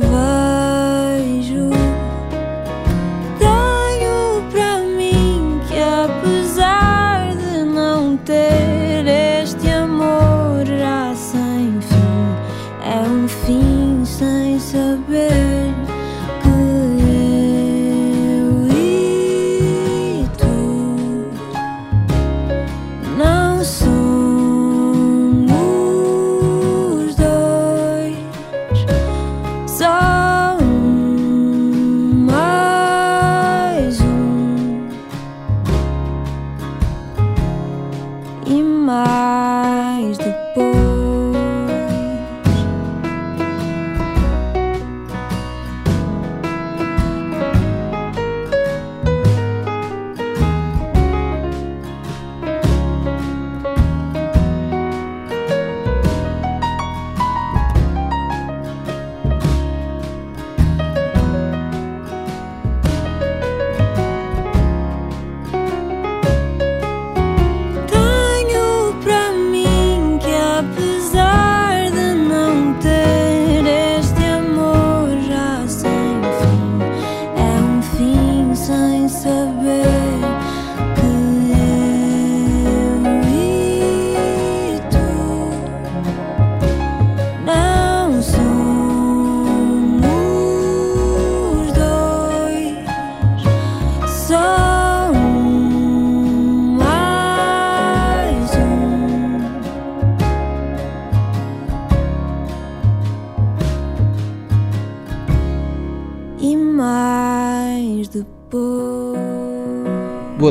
boa 0.00 0.67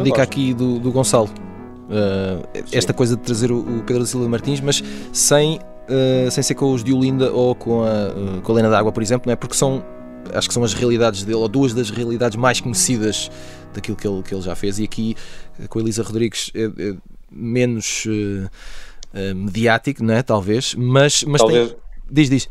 dica 0.07 0.23
aqui 0.23 0.53
do, 0.53 0.79
do 0.79 0.91
Gonçalo. 0.91 1.29
Uh, 1.87 2.45
esta 2.71 2.93
coisa 2.93 3.15
de 3.15 3.21
trazer 3.21 3.51
o, 3.51 3.59
o 3.59 3.83
Pedro 3.83 4.03
da 4.03 4.05
Silva 4.05 4.27
Martins, 4.27 4.59
mas 4.59 4.83
sem, 5.13 5.57
uh, 5.57 6.29
sem 6.29 6.43
ser 6.43 6.55
com 6.55 6.73
os 6.73 6.83
de 6.83 6.91
Olinda 6.91 7.31
ou 7.31 7.55
com 7.55 7.83
a, 7.83 8.09
uh, 8.09 8.41
com 8.41 8.51
a 8.51 8.55
Lena 8.55 8.69
d'Água, 8.69 8.91
por 8.91 9.01
exemplo, 9.01 9.27
não 9.27 9.33
é? 9.33 9.35
porque 9.35 9.55
são, 9.55 9.83
acho 10.33 10.47
que 10.49 10.53
são 10.53 10.63
as 10.63 10.73
realidades 10.73 11.23
dele, 11.23 11.37
ou 11.37 11.47
duas 11.47 11.73
das 11.73 11.89
realidades 11.89 12.35
mais 12.35 12.59
conhecidas 12.59 13.31
daquilo 13.73 13.95
que 13.95 14.05
ele, 14.05 14.21
que 14.21 14.33
ele 14.33 14.41
já 14.41 14.53
fez. 14.53 14.79
E 14.79 14.83
aqui 14.83 15.15
com 15.69 15.79
a 15.79 15.81
Elisa 15.81 16.03
Rodrigues 16.03 16.51
é, 16.53 16.63
é 16.65 16.95
menos 17.31 18.05
mediático, 19.35 20.03
não 20.03 20.13
é? 20.13 20.21
Talvez, 20.21 20.75
mas, 20.75 21.23
mas 21.23 21.41
Talvez. 21.41 21.69
tem. 21.69 21.77
Diz, 22.09 22.29
diz. 22.29 22.49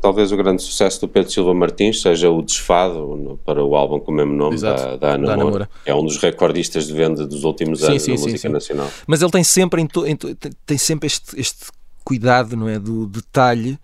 Talvez 0.00 0.30
o 0.30 0.36
grande 0.36 0.62
sucesso 0.62 1.00
do 1.00 1.08
Pedro 1.08 1.30
Silva 1.30 1.54
Martins 1.54 2.02
seja 2.02 2.30
o 2.30 2.42
Desfado 2.42 3.40
para 3.44 3.64
o 3.64 3.74
álbum 3.74 3.98
com 3.98 4.12
o 4.12 4.14
mesmo 4.14 4.34
nome 4.34 4.60
da, 4.60 4.96
da, 4.96 5.14
Ana, 5.14 5.26
da 5.26 5.32
Ana 5.34 5.44
Moura. 5.44 5.70
É 5.86 5.94
um 5.94 6.04
dos 6.04 6.18
recordistas 6.18 6.86
de 6.86 6.92
venda 6.92 7.26
dos 7.26 7.44
últimos 7.44 7.80
sim, 7.80 7.86
anos 7.86 8.02
sim, 8.02 8.12
da 8.12 8.16
sim, 8.18 8.24
música 8.24 8.48
nacional. 8.48 8.90
Mas 9.06 9.22
ele 9.22 9.30
tem 9.30 9.42
sempre, 9.42 9.80
em 9.80 9.86
to, 9.86 10.06
em 10.06 10.16
to, 10.16 10.36
tem 10.66 10.76
sempre 10.76 11.06
este, 11.06 11.40
este 11.40 11.66
cuidado 12.04 12.56
não 12.56 12.68
é, 12.68 12.78
do 12.78 13.06
detalhe 13.06 13.78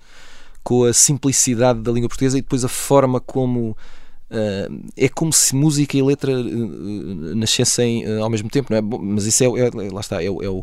com 0.63 0.85
a 0.85 0.93
simplicidade 0.93 1.81
da 1.81 1.91
língua 1.91 2.09
portuguesa 2.09 2.37
e 2.39 2.43
depois 2.43 2.65
a 2.65 2.69
forma 2.69 3.19
como 3.19 3.71
uh, 4.31 4.91
é 4.97 5.09
como 5.09 5.33
se 5.33 5.55
música 5.57 5.97
e 5.97 6.03
letra 6.03 6.33
uh, 6.33 7.35
nascessem 7.35 8.07
uh, 8.07 8.23
ao 8.23 8.31
mesmo 8.31 8.51
tempo, 8.51 8.69
não 8.71 8.79
é? 8.79 8.81
Mas 8.83 9.25
isso 9.25 9.43
é, 9.43 9.47
é 9.47 9.91
lá 9.91 10.01
está, 10.01 10.23
é, 10.23 10.27
é 10.27 10.31
o 10.31 10.63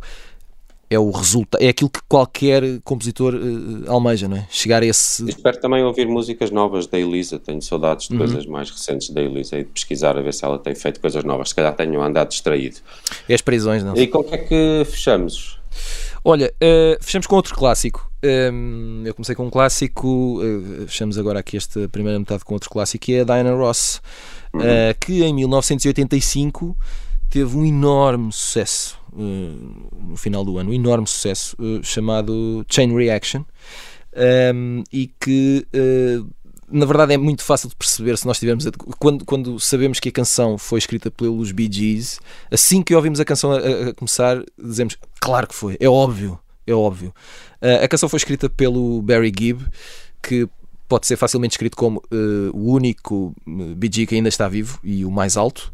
é 0.90 0.98
o 0.98 1.12
resultado, 1.12 1.62
é 1.62 1.68
aquilo 1.68 1.90
que 1.90 2.00
qualquer 2.08 2.64
compositor 2.84 3.36
uh, 3.36 3.92
almeja, 3.92 4.28
não 4.28 4.38
é? 4.38 4.48
Chegar 4.50 4.82
a 4.82 4.86
esse. 4.86 5.28
espero 5.30 5.60
também 5.60 5.84
ouvir 5.84 6.08
músicas 6.08 6.50
novas 6.50 6.88
da 6.88 6.98
Elisa, 6.98 7.38
tenho 7.38 7.62
saudades 7.62 8.08
de 8.08 8.14
uhum. 8.14 8.20
coisas 8.20 8.46
mais 8.46 8.70
recentes 8.70 9.10
da 9.10 9.22
Elisa 9.22 9.58
e 9.58 9.64
de 9.64 9.70
pesquisar 9.70 10.18
a 10.18 10.22
ver 10.22 10.34
se 10.34 10.46
ela 10.46 10.58
tem 10.58 10.74
feito 10.74 11.00
coisas 11.02 11.24
novas. 11.24 11.50
Se 11.50 11.56
calhar 11.56 11.76
tenho 11.76 12.02
andado 12.02 12.30
distraído. 12.30 12.78
É 13.28 13.34
as 13.34 13.42
prisões, 13.42 13.84
não? 13.84 13.96
E 13.98 14.08
com 14.08 14.20
o 14.20 14.24
que 14.24 14.36
é 14.36 14.38
que 14.38 14.84
fechamos? 14.86 15.60
Olha, 16.24 16.54
uh, 16.56 17.04
fechamos 17.04 17.28
com 17.28 17.36
outro 17.36 17.56
clássico. 17.56 18.10
Um, 18.24 19.04
eu 19.06 19.14
comecei 19.14 19.36
com 19.36 19.46
um 19.46 19.50
clássico, 19.50 20.42
uh, 20.42 20.88
fechamos 20.88 21.18
agora 21.18 21.40
aqui 21.40 21.58
esta 21.58 21.88
primeira 21.90 22.18
metade 22.18 22.44
com 22.44 22.54
outro 22.54 22.70
clássico, 22.70 23.06
que 23.06 23.14
é 23.14 23.22
a 23.22 23.24
Diana 23.24 23.54
Ross. 23.54 24.02
uhum. 24.54 24.62
uh, 24.62 24.96
que 25.00 25.24
em 25.24 25.34
1985 25.34 26.76
teve 27.30 27.58
um 27.58 27.66
enorme 27.66 28.32
sucesso 28.32 28.97
no 29.14 30.16
final 30.16 30.44
do 30.44 30.58
ano, 30.58 30.72
um 30.72 30.74
enorme 30.74 31.08
sucesso 31.08 31.56
uh, 31.60 31.84
chamado 31.84 32.66
Chain 32.70 32.96
Reaction 32.96 33.44
um, 34.54 34.84
e 34.92 35.08
que 35.20 35.66
na 36.70 36.86
verdade 36.86 37.14
é 37.14 37.18
muito 37.18 37.44
fácil 37.44 37.70
de 37.70 37.76
perceber 37.76 38.18
se 38.18 38.26
nós 38.26 38.40
tivermos 38.40 38.68
a, 38.68 38.72
quando, 39.00 39.26
quando 39.26 39.60
sabemos 39.60 40.00
que 40.00 40.10
a 40.10 40.12
canção 40.12 40.58
foi 40.58 40.80
escrita 40.80 41.10
pelos 41.10 41.52
Bee 41.52 41.70
Gees, 41.72 42.20
assim 42.52 42.84
que 42.84 42.94
ouvimos 42.94 43.20
a 43.20 43.26
canção 43.26 43.52
a, 43.54 43.58
a 43.58 43.94
começar, 43.94 44.44
dizemos 44.62 44.98
claro 45.20 45.48
que 45.48 45.56
foi, 45.56 45.78
é 45.80 45.88
óbvio, 45.88 46.38
é 46.66 46.74
óbvio. 46.74 47.14
Uh, 47.62 47.84
a 47.84 47.88
canção 47.88 48.10
foi 48.10 48.18
escrita 48.18 48.50
pelo 48.50 49.02
Barry 49.02 49.32
Gibb, 49.38 49.66
que 50.22 50.48
pode 50.88 51.08
ser 51.08 51.18
facilmente 51.18 51.54
escrito 51.54 51.76
como 51.76 52.02
uh, 52.12 52.52
o 52.54 52.74
único 52.74 53.34
Bee 53.46 53.90
Gee 53.92 54.06
que 54.06 54.16
ainda 54.16 54.30
está 54.30 54.48
vivo 54.48 54.80
e 54.84 55.06
o 55.06 55.12
mais 55.12 55.38
alto. 55.38 55.72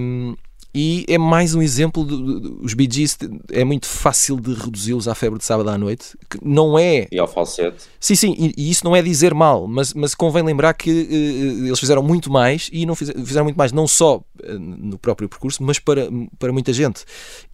Um, 0.00 0.34
e 0.74 1.04
é 1.08 1.18
mais 1.18 1.54
um 1.54 1.60
exemplo 1.60 2.04
dos 2.04 2.72
Bee 2.74 2.88
Gees 2.90 3.18
é 3.50 3.62
muito 3.64 3.86
fácil 3.86 4.40
de 4.40 4.54
reduzi-los 4.54 5.06
à 5.06 5.14
febre 5.14 5.38
de 5.38 5.44
sábado 5.44 5.68
à 5.68 5.76
noite 5.76 6.16
que 6.30 6.38
não 6.42 6.78
é 6.78 7.06
e 7.12 7.18
ao 7.18 7.28
falsete. 7.28 7.84
Sim 8.00 8.14
sim 8.14 8.34
e, 8.38 8.54
e, 8.56 8.70
isso 8.70 8.84
não 8.84 8.96
é 8.96 9.02
dizer 9.02 9.34
mal 9.34 9.66
mas 9.66 9.92
mas 9.92 10.14
convém 10.14 10.42
lembrar 10.42 10.72
que 10.74 10.90
uh, 10.90 11.66
eles 11.66 11.78
fizeram 11.78 12.02
muito 12.02 12.30
mais 12.30 12.70
e 12.72 12.86
não 12.86 12.94
fizeram, 12.94 13.24
fizeram 13.24 13.44
muito 13.44 13.56
mais 13.56 13.72
não 13.72 13.86
só 13.86 14.16
uh, 14.18 14.58
no 14.58 14.98
próprio 14.98 15.28
percurso 15.28 15.62
mas 15.62 15.78
para 15.78 16.08
para 16.38 16.52
muita 16.52 16.72
gente. 16.72 17.04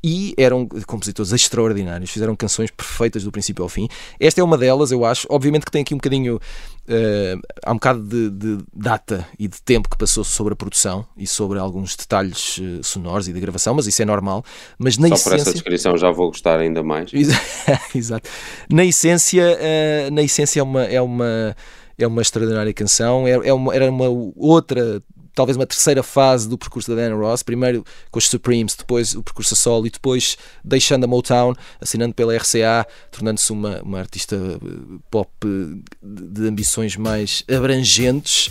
E 0.02 0.34
eram 0.38 0.66
compositores 0.86 1.32
extraordinários 1.32 2.10
fizeram 2.10 2.36
canções 2.36 2.70
perfeitas 2.70 3.24
do 3.24 3.32
princípio 3.32 3.62
ao 3.62 3.68
fim. 3.68 3.88
Esta 4.20 4.40
é 4.40 4.44
uma 4.44 4.56
delas 4.56 4.92
eu 4.92 5.04
acho. 5.04 5.26
Obviamente 5.28 5.64
que 5.64 5.72
tem 5.72 5.82
aqui 5.82 5.94
um 5.94 5.98
bocadinho 5.98 6.40
Uh, 6.88 7.38
há 7.62 7.70
um 7.70 7.74
bocado 7.74 8.02
de, 8.02 8.30
de, 8.30 8.64
data 8.74 9.28
e 9.38 9.46
de 9.46 9.60
tempo 9.60 9.90
que 9.90 9.98
passou 9.98 10.24
sobre 10.24 10.54
a 10.54 10.56
produção 10.56 11.06
e 11.18 11.26
sobre 11.26 11.58
alguns 11.58 11.94
detalhes 11.94 12.56
uh, 12.56 12.82
sonoros 12.82 13.28
e 13.28 13.32
de 13.34 13.38
gravação, 13.38 13.74
mas 13.74 13.86
isso 13.86 14.00
é 14.00 14.06
normal. 14.06 14.42
Mas 14.78 14.96
na 14.96 15.08
Só 15.08 15.14
essência... 15.14 15.30
por 15.30 15.36
essa 15.38 15.52
descrição 15.52 15.98
já 15.98 16.10
vou 16.10 16.28
gostar 16.28 16.58
ainda 16.58 16.82
mais. 16.82 17.10
Exato. 17.94 18.30
Na 18.70 18.86
essência, 18.86 19.44
uh, 19.44 20.10
na 20.10 20.22
essência 20.22 20.60
é 20.60 20.62
uma, 20.62 20.84
é 20.84 21.02
uma, 21.02 21.54
é 21.98 22.06
uma 22.06 22.22
extraordinária 22.22 22.72
canção, 22.72 23.28
é, 23.28 23.32
é 23.32 23.52
uma, 23.52 23.74
era 23.74 23.90
uma 23.90 24.08
outra 24.34 25.02
talvez 25.34 25.56
uma 25.56 25.66
terceira 25.66 26.02
fase 26.02 26.48
do 26.48 26.58
percurso 26.58 26.90
da 26.90 26.96
Diana 26.96 27.16
Ross, 27.16 27.42
primeiro 27.42 27.84
com 28.10 28.18
os 28.18 28.28
Supremes, 28.28 28.74
depois 28.74 29.14
o 29.14 29.22
percurso 29.22 29.54
a 29.54 29.56
solo 29.56 29.86
e 29.86 29.90
depois 29.90 30.36
deixando 30.64 31.04
a 31.04 31.06
Motown, 31.06 31.54
assinando 31.80 32.14
pela 32.14 32.36
RCA, 32.36 32.86
tornando-se 33.10 33.52
uma, 33.52 33.80
uma 33.82 33.98
artista 33.98 34.36
eh, 34.36 34.98
pop 35.10 35.30
de 36.02 36.48
ambições 36.48 36.96
mais 36.96 37.44
abrangentes. 37.48 38.50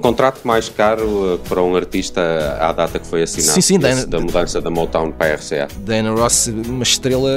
Contrato 0.00 0.40
mais 0.44 0.68
caro 0.68 1.34
eh, 1.34 1.48
para 1.48 1.62
um 1.62 1.76
artista 1.76 2.20
à 2.60 2.72
data 2.72 2.98
que 2.98 3.06
foi 3.06 3.22
assinado, 3.22 3.54
sim, 3.54 3.60
sim, 3.60 3.78
Diana, 3.78 4.06
da 4.06 4.20
mudança 4.20 4.60
da 4.60 4.70
Motown 4.70 5.12
para 5.12 5.32
a 5.32 5.36
RCA. 5.36 5.68
Diana 5.84 6.10
Ross, 6.10 6.48
uma 6.48 6.82
estrela 6.82 7.30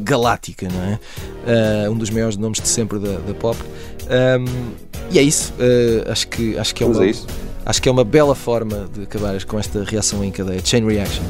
galáctica, 0.00 0.68
não 0.68 0.82
é? 0.82 1.88
Um 1.88 1.96
dos 1.96 2.10
maiores 2.10 2.36
nomes 2.36 2.60
de 2.60 2.68
sempre 2.68 2.98
da, 2.98 3.18
da 3.18 3.34
pop. 3.34 3.58
Um, 4.12 4.72
e 5.10 5.18
é 5.18 5.22
isso, 5.22 5.52
uh, 5.54 6.10
acho, 6.10 6.28
que, 6.28 6.58
acho 6.58 6.74
que 6.74 6.82
é 6.82 6.86
uma, 6.86 7.04
é 7.04 7.12
acho 7.64 7.82
que 7.82 7.88
é 7.88 7.92
uma 7.92 8.04
bela 8.04 8.34
forma 8.34 8.88
de 8.92 9.02
acabar 9.04 9.42
com 9.44 9.58
esta 9.58 9.84
reação 9.84 10.24
em 10.24 10.30
cadeia, 10.30 10.60
chain 10.64 10.86
reaction. 10.86 11.22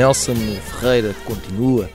Nelson 0.00 0.34
Ferreira 0.34 1.14
continua 1.26 1.90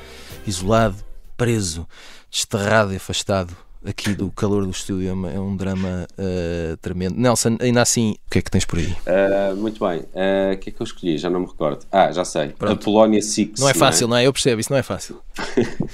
isolado, 0.46 0.96
preso, 1.36 1.88
desterrado 2.30 2.94
e 2.94 2.98
afastado 2.98 3.58
aqui 3.84 4.14
do 4.14 4.30
calor 4.30 4.64
do 4.64 4.70
estúdio. 4.70 5.08
É, 5.08 5.36
é 5.36 5.40
um 5.40 5.58
drama 5.58 6.06
uh, 6.12 6.78
tremendo. 6.78 7.20
Nelson, 7.20 7.58
ainda 7.60 7.82
assim, 7.82 8.12
o 8.28 8.30
que 8.30 8.38
é 8.38 8.42
que 8.44 8.52
tens 8.52 8.64
por 8.64 8.78
aí? 8.78 8.96
Uh, 9.08 9.56
muito 9.56 9.84
bem. 9.84 10.02
Uh, 10.02 10.54
o 10.54 10.58
que 10.58 10.70
é 10.70 10.74
que 10.74 10.80
eu 10.80 10.84
escolhi? 10.84 11.18
Já 11.18 11.32
não 11.32 11.40
me 11.40 11.48
recordo. 11.48 11.84
Ah, 11.92 12.12
já 12.12 12.24
sei. 12.24 12.50
Pronto. 12.50 12.74
A 12.74 12.76
Polónia 12.76 13.24
Six. 13.24 13.60
Não 13.60 13.70
é 13.70 13.74
fácil, 13.74 14.08
não 14.08 14.16
é? 14.18 14.20
não 14.20 14.24
é? 14.26 14.28
Eu 14.28 14.34
percebo, 14.34 14.62
isso 14.62 14.72
não 14.72 14.78
é 14.78 14.84
fácil. 14.84 15.20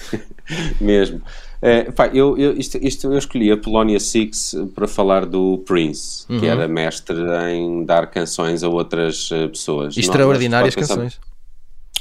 Mesmo. 0.81 1.21
É, 1.61 1.91
pá, 1.91 2.07
eu, 2.07 2.37
eu, 2.37 2.57
isto, 2.57 2.77
isto, 2.85 3.07
eu 3.07 3.17
escolhi 3.17 3.49
a 3.53 3.55
Polónia 3.55 4.01
Six 4.01 4.53
para 4.75 4.85
falar 4.85 5.25
do 5.25 5.59
Prince, 5.59 6.25
uhum. 6.27 6.41
que 6.41 6.45
era 6.45 6.67
mestre 6.67 7.15
em 7.53 7.85
dar 7.85 8.07
canções 8.07 8.63
a 8.63 8.67
outras 8.67 9.29
pessoas. 9.49 9.95
Extraordinárias 9.95 10.75
Nós, 10.75 10.87
canções. 10.89 11.30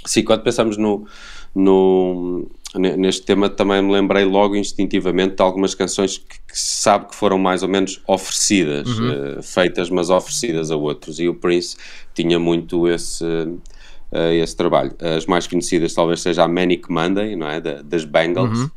Sim, 0.06 0.24
quando 0.24 0.42
pensamos 0.42 0.76
no, 0.76 1.06
no, 1.54 2.48
neste 2.78 3.22
tema 3.22 3.48
também 3.48 3.82
me 3.82 3.92
lembrei 3.92 4.24
logo 4.24 4.54
instintivamente 4.54 5.36
de 5.36 5.42
algumas 5.42 5.74
canções 5.74 6.18
que, 6.18 6.38
que 6.46 6.58
se 6.58 6.82
sabe 6.82 7.08
que 7.08 7.14
foram 7.14 7.38
mais 7.38 7.62
ou 7.62 7.68
menos 7.68 8.00
oferecidas, 8.06 8.88
uhum. 8.88 9.38
uh, 9.38 9.42
feitas, 9.42 9.90
mas 9.90 10.10
oferecidas 10.10 10.70
a 10.70 10.76
outros. 10.76 11.18
E 11.18 11.28
o 11.28 11.34
Prince 11.34 11.76
tinha 12.14 12.38
muito 12.38 12.88
esse, 12.88 13.24
uh, 13.24 14.32
esse 14.32 14.56
trabalho. 14.56 14.94
As 15.00 15.26
mais 15.26 15.46
conhecidas 15.46 15.92
talvez 15.94 16.20
seja 16.20 16.44
a 16.44 16.48
Manic 16.48 16.90
Monday, 16.90 17.34
não 17.34 17.48
é? 17.48 17.60
Da, 17.60 17.82
das 17.82 18.04
Bangles. 18.04 18.60
Uhum. 18.60 18.70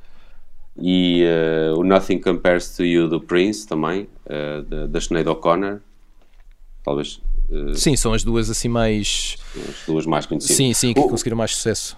E 0.81 1.23
uh, 1.23 1.79
o 1.79 1.83
Nothing 1.83 2.19
Compares 2.19 2.75
to 2.75 2.83
You 2.83 3.07
do 3.07 3.21
Prince 3.21 3.67
também, 3.67 4.07
da, 4.67 4.87
da 4.87 4.99
Sinead 4.99 5.29
O'Connor. 5.29 5.81
Talvez. 6.83 7.21
Sim, 7.75 7.95
são 7.95 8.13
as 8.13 8.23
duas 8.23 8.49
assim 8.49 8.67
mais. 8.67 9.37
As 9.55 9.85
duas 9.85 10.05
mais 10.05 10.25
conhecidas. 10.25 10.55
Sim, 10.55 10.73
sim, 10.73 10.93
que 10.93 10.99
o, 10.99 11.07
conseguiram 11.07 11.37
mais 11.37 11.55
sucesso. 11.55 11.97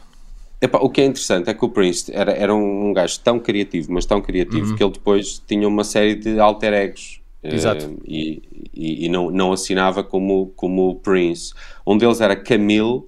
Epá, 0.61 0.79
o 0.79 0.89
que 0.89 1.01
é 1.01 1.05
interessante 1.05 1.49
é 1.49 1.53
que 1.53 1.63
o 1.65 1.69
Prince 1.69 2.11
era, 2.13 2.31
era 2.31 2.53
um 2.53 2.93
gajo 2.93 3.19
tão 3.19 3.39
criativo, 3.39 3.91
mas 3.91 4.05
tão 4.05 4.21
criativo, 4.21 4.69
uhum. 4.69 4.75
que 4.75 4.83
ele 4.83 4.93
depois 4.93 5.41
tinha 5.45 5.67
uma 5.67 5.83
série 5.83 6.15
de 6.15 6.39
alter 6.39 6.73
egos. 6.73 7.19
Exato. 7.43 7.85
Uh, 7.85 8.01
e, 8.05 8.41
e, 8.73 9.05
e, 9.05 9.09
não, 9.09 9.29
não 9.29 9.51
assinava 9.51 10.03
como, 10.03 10.51
como 10.55 10.95
Prince. 10.95 11.53
Um 11.85 11.97
deles 11.97 12.21
era 12.21 12.35
Camille, 12.35 13.03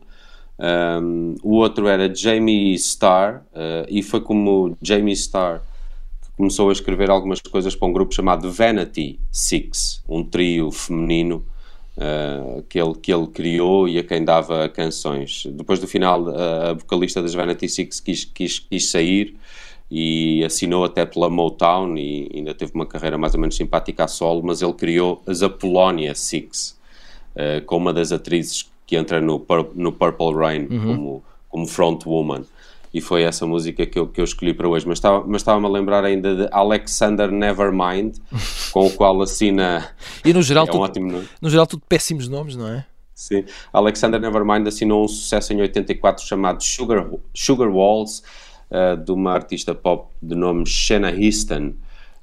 um, 0.59 1.35
o 1.41 1.55
outro 1.55 1.87
era 1.87 2.13
Jamie 2.13 2.73
Starr, 2.75 3.43
uh, 3.53 3.85
e 3.89 4.03
foi 4.03 4.21
como 4.21 4.77
Jamie 4.81 5.13
Starr 5.13 5.61
que 6.21 6.29
começou 6.35 6.69
a 6.69 6.73
escrever 6.73 7.09
algumas 7.09 7.41
coisas 7.41 7.75
para 7.75 7.87
um 7.87 7.93
grupo 7.93 8.13
chamado 8.13 8.51
Vanity 8.51 9.19
Six, 9.31 10.03
um 10.07 10.23
trio 10.23 10.71
feminino 10.71 11.43
uh, 11.97 12.63
que, 12.63 12.79
ele, 12.79 12.93
que 12.95 13.13
ele 13.13 13.27
criou 13.27 13.87
e 13.87 13.97
a 13.97 14.03
quem 14.03 14.23
dava 14.23 14.69
canções. 14.69 15.45
Depois 15.51 15.79
do 15.79 15.87
final, 15.87 16.29
a 16.29 16.73
vocalista 16.73 17.21
das 17.21 17.33
Vanity 17.33 17.67
Six 17.67 17.99
quis, 17.99 18.25
quis, 18.25 18.59
quis 18.59 18.89
sair 18.89 19.35
e 19.89 20.43
assinou 20.43 20.83
até 20.83 21.05
pela 21.05 21.29
Motown 21.29 21.97
e 21.97 22.29
ainda 22.33 22.53
teve 22.53 22.73
uma 22.75 22.85
carreira 22.85 23.17
mais 23.17 23.33
ou 23.33 23.39
menos 23.39 23.55
simpática 23.55 24.03
a 24.03 24.07
solo, 24.07 24.43
mas 24.43 24.61
ele 24.61 24.73
criou 24.73 25.21
as 25.25 25.41
Apollonia 25.41 26.13
Six, 26.13 26.77
uh, 27.35 27.65
com 27.65 27.77
uma 27.77 27.93
das 27.93 28.11
atrizes 28.11 28.69
que 28.85 28.95
entra 28.95 29.19
no, 29.19 29.45
no 29.75 29.91
Purple 29.91 30.33
Rain 30.33 30.67
uhum. 30.69 30.95
como, 30.95 31.23
como 31.49 31.67
frontwoman 31.67 32.43
e 32.93 33.01
foi 33.01 33.23
essa 33.23 33.45
música 33.45 33.85
que 33.85 33.97
eu, 33.99 34.07
que 34.07 34.19
eu 34.19 34.25
escolhi 34.25 34.53
para 34.53 34.67
hoje. 34.67 34.87
Mas 34.87 34.97
estava-me 34.97 35.31
mas 35.31 35.41
estava 35.41 35.65
a 35.65 35.69
lembrar 35.69 36.03
ainda 36.03 36.35
de 36.35 36.47
Alexander 36.51 37.31
Nevermind, 37.31 38.17
com 38.71 38.87
o 38.87 38.91
qual 38.91 39.21
assina. 39.21 39.89
E 40.23 40.33
no 40.33 40.41
geral, 40.41 40.65
é 40.65 40.69
um 40.69 40.71
tudo, 40.71 40.81
ótimo 40.83 41.11
nome. 41.11 41.29
no 41.41 41.49
geral, 41.49 41.67
tudo 41.67 41.83
péssimos 41.87 42.27
nomes, 42.27 42.55
não 42.55 42.67
é? 42.67 42.85
Sim. 43.13 43.45
Alexander 43.73 44.19
Nevermind 44.19 44.67
assinou 44.67 45.03
um 45.03 45.07
sucesso 45.07 45.51
em 45.51 45.59
84 45.59 46.23
chamado 46.23 46.63
Sugar, 46.63 47.09
Sugar 47.33 47.67
Walls, 47.67 48.21
uh, 48.69 48.95
de 48.95 49.11
uma 49.11 49.33
artista 49.33 49.73
pop 49.73 50.11
de 50.21 50.35
nome 50.35 50.65
Shanna 50.65 51.11
Houston. 51.11 51.73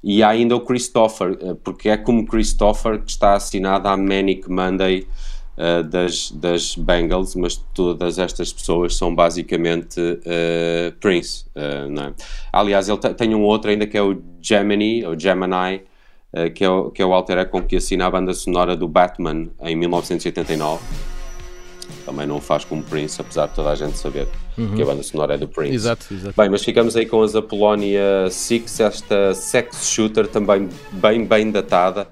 E 0.02 0.22
há 0.22 0.28
ainda 0.28 0.54
o 0.54 0.60
Christopher, 0.60 1.32
uh, 1.32 1.56
porque 1.56 1.88
é 1.88 1.96
como 1.96 2.24
Christopher 2.26 3.02
que 3.02 3.10
está 3.10 3.34
assinado 3.34 3.88
à 3.88 3.96
Manic 3.96 4.48
Monday 4.48 5.06
uh, 5.56 5.82
das, 5.82 6.30
das 6.30 6.76
Bengals, 6.76 7.34
mas 7.34 7.56
todas 7.74 8.18
estas 8.18 8.52
pessoas 8.52 8.96
são 8.96 9.14
basicamente 9.14 10.00
uh, 10.00 10.92
Prince. 11.00 11.44
Uh, 11.54 12.00
é? 12.00 12.14
Aliás, 12.52 12.88
ele 12.88 12.98
tem 12.98 13.34
um 13.34 13.42
outro 13.42 13.70
ainda 13.70 13.86
que 13.86 13.96
é 13.96 14.02
o 14.02 14.20
Gemini, 14.40 15.04
ou 15.04 15.18
Gemini, 15.18 15.82
que, 16.54 16.64
é 16.64 16.68
o, 16.68 16.90
que 16.90 17.00
é 17.00 17.06
o 17.06 17.12
alter 17.12 17.38
ego 17.38 17.50
com 17.52 17.62
que 17.62 17.76
assina 17.76 18.06
a 18.06 18.10
banda 18.10 18.34
sonora 18.34 18.76
do 18.76 18.88
Batman 18.88 19.50
em 19.60 19.76
1989 19.76 20.82
também 22.04 22.26
não 22.26 22.40
faz 22.40 22.64
como 22.64 22.82
Prince, 22.82 23.20
apesar 23.20 23.46
de 23.46 23.54
toda 23.54 23.70
a 23.70 23.74
gente 23.74 23.96
saber 23.96 24.28
uhum. 24.56 24.74
que 24.74 24.82
a 24.82 24.86
banda 24.86 25.02
sonora 25.02 25.34
é 25.34 25.38
do 25.38 25.48
Prince. 25.48 25.74
Exato, 25.74 26.12
exato. 26.12 26.34
Bem, 26.36 26.50
mas 26.50 26.62
ficamos 26.62 26.96
aí 26.96 27.06
com 27.06 27.22
as 27.22 27.34
Apollonia 27.34 28.28
Six, 28.30 28.80
esta 28.80 29.34
sex 29.34 29.88
shooter 29.88 30.26
também 30.28 30.68
bem, 30.92 31.24
bem 31.24 31.50
datada 31.50 32.06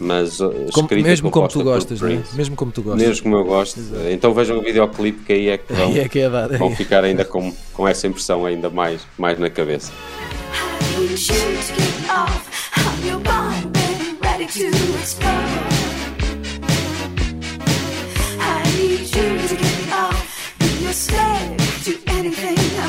mas 0.00 0.40
uh, 0.40 0.50
como, 0.72 0.88
mesmo 0.90 1.30
como 1.30 1.46
tu 1.46 1.62
gostas, 1.62 2.00
né? 2.00 2.22
mesmo 2.34 2.56
como 2.56 2.72
tu 2.72 2.82
gostas, 2.82 3.06
mesmo 3.06 3.22
como 3.22 3.36
eu 3.36 3.44
gosto. 3.44 3.78
Exato. 3.78 4.08
Então 4.10 4.32
vejam 4.32 4.58
o 4.58 4.62
videoclipe 4.62 5.24
que 5.24 5.32
aí 5.32 5.48
é 5.50 5.58
que 5.58 5.72
vão, 5.72 5.96
é 5.96 6.08
que 6.08 6.18
é 6.18 6.28
vão 6.28 6.74
ficar 6.74 7.04
ainda 7.04 7.24
com, 7.24 7.52
com 7.72 7.86
essa 7.86 8.06
impressão 8.06 8.46
ainda 8.46 8.70
mais, 8.70 9.02
mais 9.18 9.38
na 9.38 9.50
cabeça. 9.50 9.92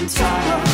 I'm 0.02 0.71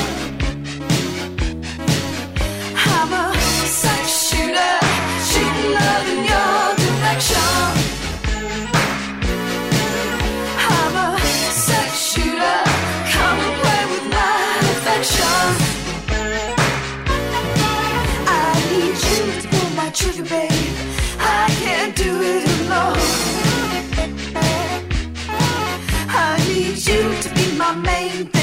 you 26.87 27.21
to 27.21 27.29
be 27.35 27.57
my 27.57 27.75
main 27.75 28.36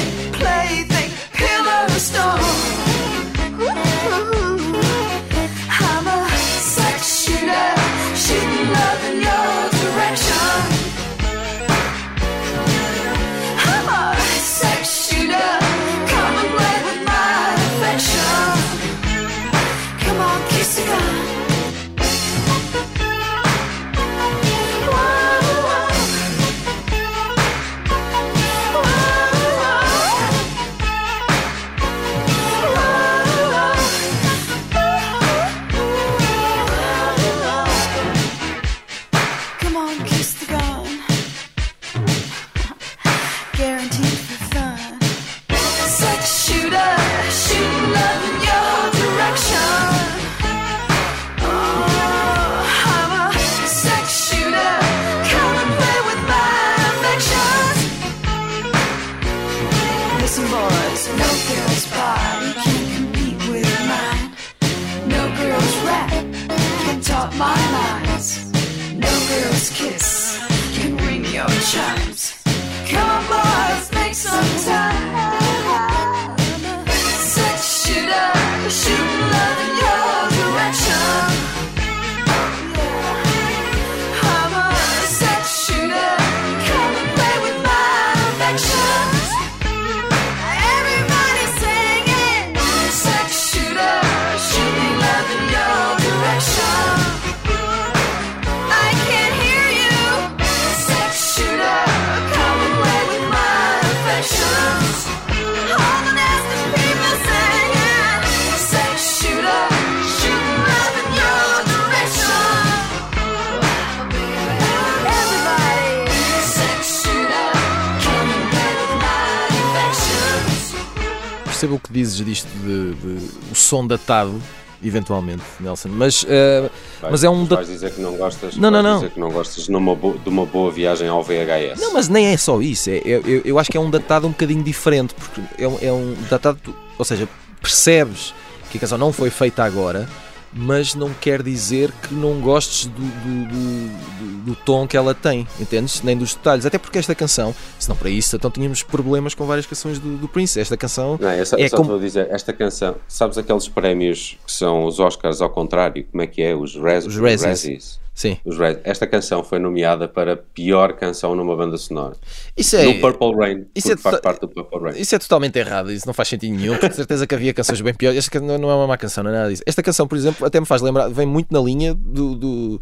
dizes 121.95 122.23
disto 122.25 122.49
de, 122.63 122.93
de 122.93 123.29
o 123.51 123.55
som 123.55 123.87
datado 123.87 124.41
eventualmente, 124.83 125.43
Nelson. 125.59 125.89
Mas, 125.89 126.23
uh, 126.23 126.69
vais, 127.01 127.11
mas 127.11 127.23
é 127.23 127.29
um. 127.29 127.45
Vais 127.45 127.67
dizer 127.67 127.91
que 127.91 128.01
não 128.01 128.15
gostas, 128.15 128.55
não, 128.57 128.69
não, 128.69 128.83
não. 128.83 128.95
dizer 128.95 129.11
que 129.11 129.19
não 129.19 129.31
gostas 129.31 129.67
numa 129.67 129.95
de 129.95 130.29
uma 130.29 130.45
boa 130.45 130.71
viagem 130.71 131.07
ao 131.07 131.23
VHS. 131.23 131.79
Não, 131.79 131.93
mas 131.93 132.07
nem 132.07 132.27
é 132.27 132.37
só 132.37 132.61
isso. 132.61 132.89
É, 132.89 132.97
é, 132.97 133.21
eu, 133.25 133.41
eu 133.43 133.59
acho 133.59 133.71
que 133.71 133.77
é 133.77 133.79
um 133.79 133.89
datado 133.89 134.27
um 134.27 134.31
bocadinho 134.31 134.63
diferente, 134.63 135.15
porque 135.15 135.41
é 135.57 135.67
um, 135.67 135.77
é 135.81 135.91
um 135.91 136.15
datado, 136.29 136.59
ou 136.97 137.05
seja, 137.05 137.27
percebes 137.61 138.33
que 138.69 138.77
a 138.77 138.81
canção 138.81 138.97
não 138.97 139.11
foi 139.11 139.29
feita 139.29 139.63
agora, 139.63 140.07
mas 140.55 140.95
não 140.95 141.13
quer 141.13 141.43
dizer 141.43 141.91
que 141.91 142.13
não 142.13 142.39
gostes 142.39 142.85
do, 142.85 143.01
do, 143.01 143.45
do, 143.47 144.45
do, 144.45 144.55
tom 144.55 144.87
que 144.87 144.95
ela 144.95 145.13
tem, 145.13 145.45
entendes? 145.59 146.01
Nem 146.01 146.17
dos 146.17 146.33
detalhes. 146.33 146.65
Até 146.65 146.77
porque 146.77 146.97
esta 146.97 147.13
canção, 147.13 147.53
se 147.77 147.89
não 147.89 147.95
para 147.95 148.09
isso, 148.09 148.37
então 148.37 148.49
tínhamos 148.49 148.81
problemas 148.81 149.33
com 149.33 149.45
várias 149.45 149.65
canções 149.65 149.99
do, 149.99 150.27
Prince. 150.29 150.57
Esta 150.59 150.77
canção. 150.77 151.17
Não, 151.19 151.29
essa, 151.29 151.59
é 151.59 151.67
só 151.67 151.77
como... 151.77 151.99
dizer, 151.99 152.27
esta 152.31 152.53
canção, 152.53 152.95
sabes 153.07 153.37
aqueles 153.37 153.67
prémios 153.67 154.37
que 154.45 154.51
são 154.51 154.85
os 154.85 154.99
Oscars 154.99 155.41
ao 155.41 155.49
contrário? 155.49 156.05
Como 156.09 156.23
é 156.23 156.27
que 156.27 156.41
é? 156.41 156.55
Os, 156.55 156.75
res, 156.75 157.05
os 157.05 157.17
Razzies. 157.17 157.99
Sim. 158.15 158.37
Esta 158.85 159.05
canção 159.05 159.43
foi 159.43 159.59
nomeada 159.59 160.07
para 160.07 160.37
pior 160.37 160.93
canção 160.93 161.35
numa 161.35 161.53
banda 161.53 161.77
sonora. 161.77 162.15
Isso 162.55 162.77
é, 162.77 162.85
no 162.85 163.01
Purple 163.01 163.35
Rain, 163.35 163.65
isso 163.75 163.91
é 163.91 163.97
faz 163.97 164.21
parte 164.21 164.39
do 164.39 164.47
Purple 164.47 164.79
Rain. 164.79 164.97
Isso 164.97 165.13
é 165.13 165.19
totalmente 165.19 165.59
errado, 165.59 165.91
isso 165.91 166.07
não 166.07 166.13
faz 166.13 166.29
sentido 166.29 166.55
nenhum, 166.55 166.77
porque 166.79 166.95
certeza 166.95 167.27
que 167.27 167.35
havia 167.35 167.53
canções 167.53 167.81
bem 167.81 167.93
piores. 167.93 168.17
Esta 168.17 168.39
não 168.39 168.71
é 168.71 168.75
uma 168.75 168.87
má 168.87 168.97
canção, 168.97 169.21
não 169.21 169.31
é 169.31 169.33
nada 169.33 169.49
disso. 169.49 169.63
Esta 169.65 169.83
canção, 169.83 170.07
por 170.07 170.17
exemplo, 170.17 170.47
até 170.47 170.61
me 170.61 170.65
faz 170.65 170.81
lembrar, 170.81 171.09
vem 171.09 171.25
muito 171.25 171.53
na 171.53 171.59
linha 171.59 171.93
do, 171.93 172.35
do 172.35 172.79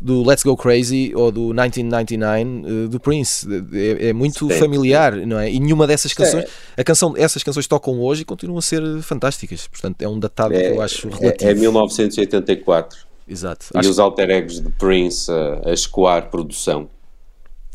do 0.00 0.22
Let's 0.22 0.44
Go 0.44 0.56
Crazy 0.56 1.12
ou 1.14 1.32
do 1.32 1.48
1999 1.48 2.44
uh, 2.44 2.88
do 2.88 3.00
Prince. 3.00 3.46
É, 3.72 4.10
é 4.10 4.12
muito 4.12 4.46
Sim. 4.46 4.58
familiar, 4.58 5.16
não 5.26 5.40
é? 5.40 5.50
E 5.50 5.58
nenhuma 5.58 5.88
dessas 5.88 6.14
canções, 6.14 6.44
a 6.76 6.84
canção, 6.84 7.14
essas 7.16 7.42
canções 7.42 7.66
tocam 7.66 8.00
hoje 8.00 8.22
e 8.22 8.24
continuam 8.24 8.58
a 8.58 8.62
ser 8.62 8.80
fantásticas. 9.02 9.66
Portanto, 9.66 10.00
é 10.00 10.08
um 10.08 10.18
datado 10.18 10.54
é, 10.54 10.60
que 10.60 10.76
eu 10.76 10.80
acho 10.80 11.08
relativo. 11.08 11.50
É, 11.50 11.52
é 11.52 11.54
1984. 11.54 13.07
Exato. 13.28 13.66
E 13.74 13.78
Acho... 13.78 13.90
os 13.90 13.98
alter 13.98 14.30
egos 14.30 14.60
de 14.60 14.70
Prince 14.70 15.30
a, 15.30 15.70
a 15.70 15.72
escoar 15.72 16.30
produção. 16.30 16.88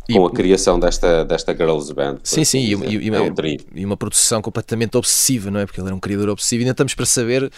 E, 0.08 0.14
com 0.14 0.26
a 0.26 0.32
criação 0.32 0.78
desta, 0.78 1.24
desta 1.24 1.56
Girls 1.56 1.94
Band. 1.94 2.18
Sim, 2.24 2.44
sim, 2.44 2.60
e, 2.60 2.72
e, 2.72 3.08
é 3.08 3.22
um 3.22 3.34
e, 3.74 3.86
uma 3.86 3.96
produção 3.96 4.42
completamente 4.42 4.98
obsessiva, 4.98 5.50
não 5.50 5.62
é? 5.62 5.66
Porque 5.66 5.80
ele 5.80 5.88
era 5.88 5.96
um 5.96 6.00
criador 6.00 6.28
obsessivo 6.28 6.62
e 6.62 6.64
ainda 6.64 6.72
estamos 6.72 6.94
para 6.94 7.06
saber 7.06 7.50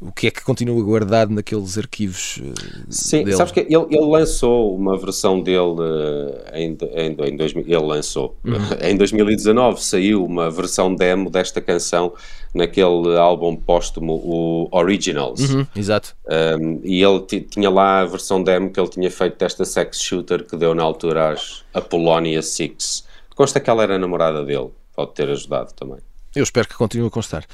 o 0.00 0.12
que 0.12 0.26
é 0.26 0.30
que 0.30 0.42
continua 0.42 0.82
guardado 0.82 1.32
naqueles 1.32 1.78
arquivos 1.78 2.38
uh, 2.38 2.54
Sim, 2.88 3.24
dele. 3.24 3.36
sabes 3.36 3.52
que 3.52 3.60
ele, 3.60 3.86
ele 3.90 4.06
lançou 4.06 4.74
uma 4.76 4.98
versão 4.98 5.40
dele 5.40 5.58
uh, 5.58 6.54
em, 6.54 6.76
em, 6.94 7.16
em 7.28 7.36
2000, 7.36 7.64
ele 7.66 7.76
lançou, 7.78 8.36
uhum. 8.44 8.54
em 8.82 8.96
2019 8.96 9.82
saiu 9.82 10.24
uma 10.24 10.50
versão 10.50 10.94
demo 10.94 11.30
desta 11.30 11.60
canção 11.60 12.12
naquele 12.54 13.16
álbum 13.18 13.56
póstumo, 13.56 14.14
o 14.14 14.68
Originals. 14.70 15.40
Uhum, 15.40 15.66
exato. 15.74 16.14
Um, 16.26 16.80
e 16.84 17.02
ele 17.02 17.20
tinha 17.50 17.68
lá 17.68 18.00
a 18.00 18.04
versão 18.04 18.42
demo 18.42 18.70
que 18.70 18.78
ele 18.78 18.88
tinha 18.88 19.10
feito 19.10 19.36
desta 19.38 19.64
sex 19.64 20.00
shooter 20.00 20.44
que 20.44 20.56
deu 20.56 20.74
na 20.74 20.82
altura 20.82 21.32
às 21.32 21.64
Apollonia 21.74 22.40
Six. 22.42 23.04
Consta 23.34 23.58
que 23.58 23.68
ela 23.68 23.82
era 23.82 23.98
namorada 23.98 24.44
dele, 24.44 24.70
pode 24.94 25.12
ter 25.14 25.28
ajudado 25.28 25.72
também. 25.74 25.98
Eu 26.34 26.42
espero 26.42 26.68
que 26.68 26.74
continue 26.74 27.06
a 27.06 27.10
constar. 27.10 27.44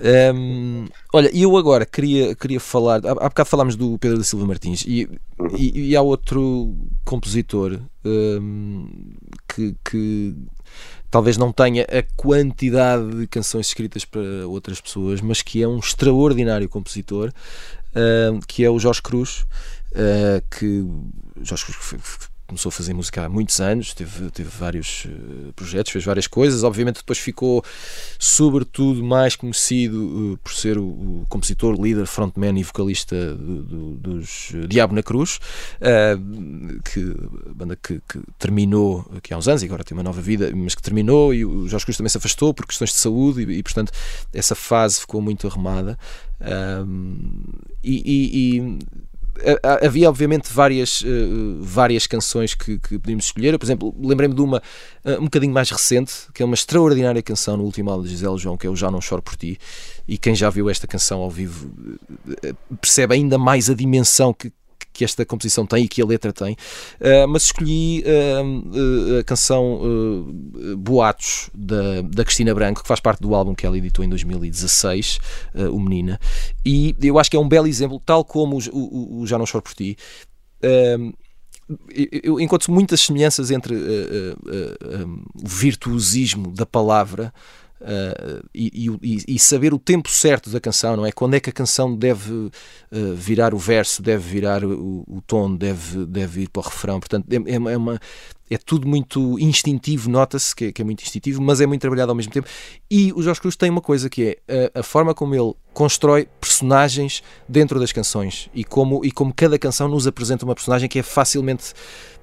Um, 0.00 0.86
olha, 1.12 1.30
eu 1.34 1.54
agora 1.58 1.84
queria, 1.84 2.34
queria 2.34 2.58
falar. 2.58 3.04
Há, 3.04 3.10
há 3.10 3.28
bocado 3.28 3.48
falámos 3.48 3.76
do 3.76 3.98
Pedro 3.98 4.16
da 4.16 4.24
Silva 4.24 4.46
Martins 4.46 4.82
e, 4.86 5.06
uhum. 5.38 5.56
e, 5.56 5.90
e, 5.90 5.96
há 5.96 6.00
outro 6.00 6.74
compositor 7.04 7.78
um, 8.04 8.88
que, 9.46 9.76
que 9.84 10.34
talvez 11.10 11.36
não 11.36 11.52
tenha 11.52 11.82
a 11.84 12.02
quantidade 12.16 13.10
de 13.18 13.26
canções 13.26 13.66
escritas 13.66 14.04
para 14.04 14.20
outras 14.46 14.80
pessoas, 14.80 15.20
mas 15.20 15.42
que 15.42 15.62
é 15.62 15.68
um 15.68 15.78
extraordinário 15.78 16.68
compositor, 16.68 17.30
uh, 17.90 18.40
que 18.46 18.64
é 18.64 18.70
o 18.70 18.78
Jorge 18.78 19.02
Cruz, 19.02 19.44
uh, 19.92 20.42
que 20.50 20.82
Jorge 21.42 21.66
Cruz 21.66 22.29
começou 22.50 22.68
a 22.68 22.72
fazer 22.72 22.92
música 22.92 23.24
há 23.24 23.28
muitos 23.28 23.60
anos, 23.60 23.94
teve, 23.94 24.28
teve 24.30 24.48
vários 24.48 25.04
uh, 25.04 25.52
projetos, 25.54 25.92
fez 25.92 26.04
várias 26.04 26.26
coisas. 26.26 26.64
Obviamente, 26.64 26.96
depois 26.96 27.18
ficou, 27.18 27.64
sobretudo, 28.18 29.04
mais 29.04 29.36
conhecido 29.36 30.32
uh, 30.32 30.36
por 30.38 30.52
ser 30.52 30.76
o, 30.76 30.84
o, 30.84 31.26
compositor, 31.28 31.80
líder, 31.80 32.06
frontman 32.06 32.58
e 32.58 32.64
vocalista 32.64 33.34
do, 33.34 33.62
do, 33.62 33.90
dos 33.94 34.52
Diabo 34.68 34.94
na 34.94 35.02
Cruz, 35.02 35.38
uh, 35.76 36.82
que 36.82 37.14
banda 37.54 37.76
que, 37.76 38.00
que, 38.08 38.20
terminou 38.36 39.08
aqui 39.16 39.32
há 39.32 39.38
uns 39.38 39.46
anos 39.46 39.62
e 39.62 39.66
agora 39.66 39.84
tem 39.84 39.96
uma 39.96 40.02
nova 40.02 40.20
vida, 40.20 40.50
mas 40.54 40.74
que 40.74 40.82
terminou 40.82 41.32
e 41.32 41.44
o 41.44 41.68
Jorge 41.68 41.86
Cruz 41.86 41.96
também 41.96 42.10
se 42.10 42.18
afastou 42.18 42.52
por 42.52 42.66
questões 42.66 42.90
de 42.90 42.96
saúde 42.96 43.42
e, 43.42 43.58
e 43.58 43.62
portanto, 43.62 43.92
essa 44.32 44.56
fase 44.56 45.00
ficou 45.00 45.22
muito 45.22 45.46
arrumada. 45.46 45.96
e, 47.84 48.02
e, 48.04 48.58
e 48.58 48.78
havia 49.82 50.08
obviamente 50.08 50.52
várias, 50.52 51.02
uh, 51.02 51.58
várias 51.60 52.06
canções 52.06 52.54
que, 52.54 52.78
que 52.78 52.98
podíamos 52.98 53.26
escolher. 53.26 53.58
Por 53.58 53.64
exemplo, 53.64 53.94
lembrei-me 54.00 54.34
de 54.34 54.40
uma 54.40 54.58
uh, 55.04 55.20
um 55.20 55.24
bocadinho 55.24 55.52
mais 55.52 55.70
recente, 55.70 56.12
que 56.34 56.42
é 56.42 56.46
uma 56.46 56.54
extraordinária 56.54 57.22
canção 57.22 57.56
no 57.56 57.64
último 57.64 57.90
álbum 57.90 58.04
de 58.04 58.10
Gisele 58.10 58.38
João, 58.38 58.56
que 58.56 58.66
é 58.66 58.70
o 58.70 58.76
Já 58.76 58.90
Não 58.90 59.00
Choro 59.00 59.22
Por 59.22 59.36
Ti. 59.36 59.58
E 60.06 60.18
quem 60.18 60.34
já 60.34 60.50
viu 60.50 60.68
esta 60.68 60.86
canção 60.86 61.20
ao 61.20 61.30
vivo 61.30 61.70
percebe 62.80 63.14
ainda 63.14 63.38
mais 63.38 63.70
a 63.70 63.74
dimensão 63.74 64.32
que, 64.32 64.52
que 65.00 65.04
esta 65.04 65.24
composição 65.24 65.64
tem 65.64 65.84
e 65.84 65.88
que 65.88 66.02
a 66.02 66.04
letra 66.04 66.30
tem, 66.30 66.52
uh, 66.52 67.26
mas 67.26 67.44
escolhi 67.44 68.04
uh, 68.04 69.18
a 69.18 69.24
canção 69.24 69.80
Boatos 70.76 71.48
da, 71.54 72.02
da 72.02 72.22
Cristina 72.22 72.54
Branco, 72.54 72.82
que 72.82 72.88
faz 72.88 73.00
parte 73.00 73.20
do 73.22 73.34
álbum 73.34 73.54
que 73.54 73.64
ela 73.64 73.78
editou 73.78 74.04
em 74.04 74.08
2016, 74.10 75.18
o 75.72 75.80
Menina, 75.80 76.20
e 76.64 76.94
eu 77.00 77.18
acho 77.18 77.30
que 77.30 77.36
é 77.36 77.40
um 77.40 77.48
belo 77.48 77.66
exemplo, 77.66 78.00
tal 78.04 78.24
como 78.24 78.58
o, 78.58 78.78
o, 78.78 79.20
o 79.20 79.26
Já 79.26 79.38
Não 79.38 79.46
Choro 79.46 79.62
Por 79.62 79.74
Ti. 79.74 79.96
eu 82.22 82.38
encontro 82.38 82.70
muitas 82.72 83.00
semelhanças 83.00 83.50
entre 83.50 83.74
o 83.74 85.48
virtuosismo 85.48 86.52
da 86.52 86.66
palavra 86.66 87.32
Uh, 87.80 88.46
e, 88.54 88.90
e, 89.02 89.24
e, 89.26 89.38
saber 89.38 89.72
o 89.72 89.78
tempo 89.78 90.10
certo 90.10 90.50
da 90.50 90.60
canção, 90.60 90.98
não 90.98 91.06
é? 91.06 91.12
Quando 91.12 91.34
é 91.34 91.40
que 91.40 91.48
a 91.48 91.52
canção 91.52 91.96
deve 91.96 92.30
uh, 92.30 92.50
virar 93.14 93.54
o 93.54 93.58
verso, 93.58 94.02
deve 94.02 94.28
virar 94.28 94.62
o, 94.62 95.02
o, 95.08 95.22
tom, 95.26 95.56
deve, 95.56 96.04
deve 96.04 96.42
ir 96.42 96.48
para 96.50 96.60
o 96.60 96.64
refrão. 96.64 97.00
Portanto, 97.00 97.26
é, 97.30 97.36
é, 97.36 97.54
é 97.54 97.76
uma, 97.76 97.98
é 98.50 98.58
tudo 98.58 98.86
muito 98.86 99.38
instintivo, 99.38 100.10
nota-se 100.10 100.54
que, 100.54 100.66
é, 100.66 100.72
que, 100.72 100.82
é 100.82 100.84
muito 100.84 101.02
instintivo, 101.02 101.40
mas 101.40 101.60
é 101.60 101.66
muito 101.66 101.80
trabalhado 101.80 102.10
ao 102.10 102.14
mesmo 102.14 102.32
tempo. 102.32 102.48
E 102.90 103.12
o 103.14 103.22
Jorge 103.22 103.40
Cruz 103.40 103.56
tem 103.56 103.70
uma 103.70 103.80
coisa 103.80 104.10
que 104.10 104.36
é 104.46 104.70
a, 104.74 104.80
a 104.80 104.82
forma 104.82 105.14
como 105.14 105.34
ele 105.34 105.54
constrói 105.72 106.28
personagens 106.38 107.22
dentro 107.48 107.80
das 107.80 107.92
canções 107.92 108.50
e 108.52 108.62
como, 108.62 109.04
e 109.04 109.10
como 109.10 109.32
cada 109.32 109.58
canção 109.58 109.88
nos 109.88 110.06
apresenta 110.06 110.44
uma 110.44 110.54
personagem 110.54 110.86
que 110.86 110.98
é 110.98 111.02
facilmente 111.02 111.72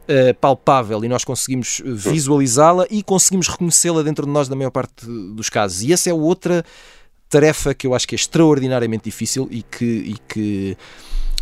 uh, 0.09 0.33
palpável 0.39 1.03
e 1.03 1.07
nós 1.07 1.23
conseguimos 1.23 1.81
visualizá-la 1.85 2.85
e 2.89 3.03
conseguimos 3.03 3.47
reconhecê-la 3.47 4.01
dentro 4.01 4.25
de 4.25 4.31
nós 4.31 4.49
na 4.49 4.55
maior 4.55 4.71
parte 4.71 5.05
dos 5.05 5.49
casos. 5.49 5.83
E 5.83 5.93
essa 5.93 6.09
é 6.09 6.13
outra 6.13 6.63
tarefa 7.29 7.73
que 7.73 7.85
eu 7.85 7.93
acho 7.93 8.07
que 8.07 8.15
é 8.15 8.17
extraordinariamente 8.17 9.03
difícil 9.03 9.47
e 9.51 9.61
que, 9.61 9.85
e 9.85 10.15
que 10.27 10.77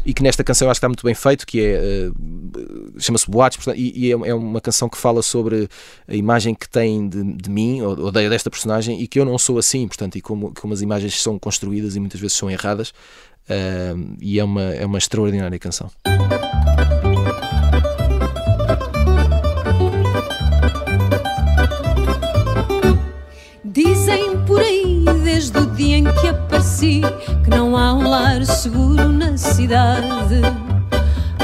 e 0.05 0.13
que 0.13 0.21
nesta 0.21 0.43
canção 0.43 0.69
acho 0.69 0.77
que 0.77 0.85
está 0.85 0.87
muito 0.87 1.03
bem 1.03 1.15
feito, 1.15 1.47
que 1.47 1.59
é 1.59 2.09
uh, 2.09 3.01
chama-se 3.01 3.29
Boates, 3.29 3.57
portanto, 3.57 3.77
e, 3.77 4.07
e, 4.07 4.11
é, 4.11 4.29
é 4.29 4.35
uma 4.35 4.61
canção 4.61 4.87
que 4.87 4.97
fala 4.97 5.23
sobre 5.23 5.67
a 6.07 6.15
imagem 6.15 6.53
que 6.53 6.69
tem 6.69 7.09
de, 7.09 7.23
de 7.33 7.49
mim, 7.49 7.81
ou, 7.81 7.99
ou, 7.99 8.11
desta 8.11 8.51
personagem, 8.51 9.01
e 9.01 9.07
que 9.07 9.19
eu 9.19 9.25
não 9.25 9.37
sou 9.39 9.57
assim, 9.57 9.87
portanto, 9.87 10.15
e 10.15 10.21
como, 10.21 10.53
como 10.53 10.73
as 10.73 10.81
imagens 10.81 11.19
são 11.21 11.39
construídas 11.39 11.95
e 11.95 11.99
muitas 11.99 12.19
vezes 12.19 12.37
são 12.37 12.51
erradas, 12.51 12.89
uh, 13.49 14.15
e 14.21 14.39
é 14.39 14.43
uma, 14.43 14.63
é 14.75 14.85
uma 14.85 14.99
extraordinária 14.99 15.57
canção. 15.57 15.89
Que 26.75 26.95
apareci, 26.95 27.01
que 27.43 27.49
não 27.49 27.77
há 27.77 27.93
um 27.93 28.09
lar 28.09 28.45
seguro 28.45 29.09
na 29.09 29.37
cidade. 29.37 30.41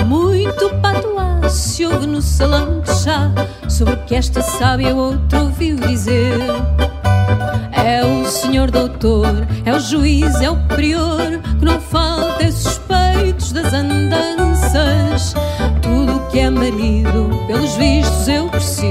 Muito 0.06 0.70
patois 0.82 1.54
se 1.54 1.86
ouve 1.86 2.06
no 2.06 2.22
salão 2.22 2.82
de 2.82 2.94
chá 2.96 3.32
sobre 3.70 3.94
o 3.94 3.98
que 4.06 4.16
esta 4.16 4.42
sábia 4.42 4.94
outra 4.94 5.44
ouviu 5.44 5.78
dizer. 5.78 6.38
É 7.72 8.04
o 8.04 8.26
senhor 8.26 8.70
doutor, 8.70 9.48
é 9.66 9.74
o 9.74 9.80
juiz, 9.80 10.42
é 10.42 10.50
o 10.50 10.58
prior, 10.68 11.40
que 11.60 11.66
não 11.66 11.80
falta 11.80 12.52
suspeitos 12.52 13.52
das 13.52 13.74
andanças. 13.74 15.34
Tudo 15.82 16.18
o 16.18 16.28
que 16.28 16.40
é 16.40 16.50
marido, 16.50 17.30
pelos 17.48 17.76
vistos 17.76 18.28
eu 18.28 18.50
persigo, 18.50 18.91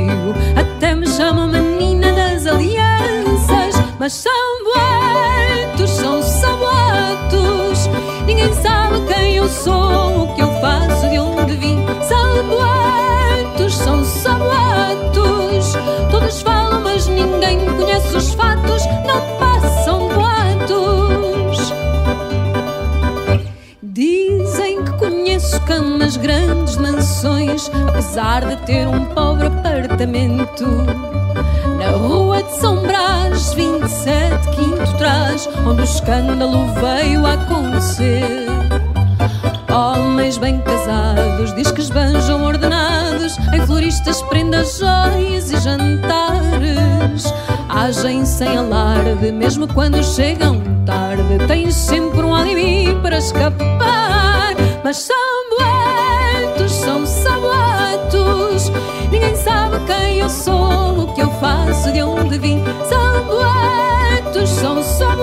sou, 9.51 10.23
o 10.23 10.35
que 10.35 10.43
eu 10.43 10.53
faço, 10.61 11.09
de 11.09 11.19
onde 11.19 11.57
vim. 11.57 11.85
boatos, 12.49 13.77
são 13.77 14.05
salboatos. 14.05 15.75
Todos 16.11 16.43
falam, 16.43 16.81
mas 16.83 17.07
ninguém 17.09 17.59
conhece 17.77 18.17
os 18.17 18.33
fatos. 18.35 18.83
Não 19.07 19.21
passam 19.39 20.09
boatos. 20.09 21.73
Dizem 23.83 24.85
que 24.85 24.93
conheço 24.93 25.61
camas 25.63 26.17
grandes, 26.17 26.77
mansões, 26.77 27.71
apesar 27.89 28.45
de 28.45 28.57
ter 28.65 28.87
um 28.87 29.05
pobre 29.07 29.49
apartamento. 29.49 30.67
Na 31.79 31.91
rua 31.91 32.43
de 32.43 32.57
São 32.61 32.77
Brás, 32.83 33.53
27, 33.55 34.49
quinto 34.51 34.97
trás, 34.97 35.49
onde 35.67 35.81
o 35.81 35.85
escândalo 35.85 36.67
veio 36.75 37.27
a 37.27 37.33
acontecer. 37.33 38.60
Homens 39.73 40.37
bem 40.37 40.61
casados, 40.61 41.55
diz 41.55 41.71
que 41.71 41.81
ordenados 42.43 43.39
em 43.55 43.65
floristas, 43.67 44.21
prendas, 44.23 44.79
joias 44.79 45.51
e 45.51 45.61
jantares. 45.61 47.33
Agem 47.69 48.25
sem 48.25 48.57
alarde, 48.57 49.31
mesmo 49.31 49.67
quando 49.69 50.03
chegam 50.03 50.61
tarde. 50.85 51.47
Têm 51.47 51.71
sempre 51.71 52.21
um 52.23 52.35
alibi 52.35 52.95
para 53.01 53.19
escapar. 53.19 54.55
Mas 54.83 54.97
são 54.97 55.17
boatos, 55.51 56.73
são 56.73 57.07
só 57.07 57.41
boatos. 57.41 58.71
Ninguém 59.11 59.37
sabe 59.37 59.77
quem 59.87 60.19
eu 60.19 60.29
sou, 60.29 61.05
o 61.05 61.15
que 61.15 61.23
eu 61.23 61.31
faço, 61.33 61.93
de 61.93 62.03
onde 62.03 62.39
vim. 62.39 62.63
São 62.89 63.25
boatos, 63.25 64.49
são 64.49 64.83
só 64.83 65.15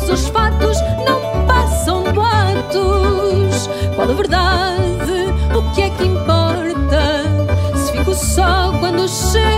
ninguém 0.00 0.06
conhece 0.06 0.12
os 0.12 0.28
fatos. 0.28 0.80
Não 1.04 1.46
passam 1.46 2.02
boatos. 2.12 3.68
Qual 3.94 4.10
a 4.10 4.14
verdade? 4.14 5.34
O 5.54 5.74
que 5.74 5.82
é 5.82 5.90
que 5.90 6.04
importa? 6.04 7.24
Se 7.76 7.92
fico 7.92 8.14
só 8.14 8.72
quando 8.78 9.08
chego 9.08 9.49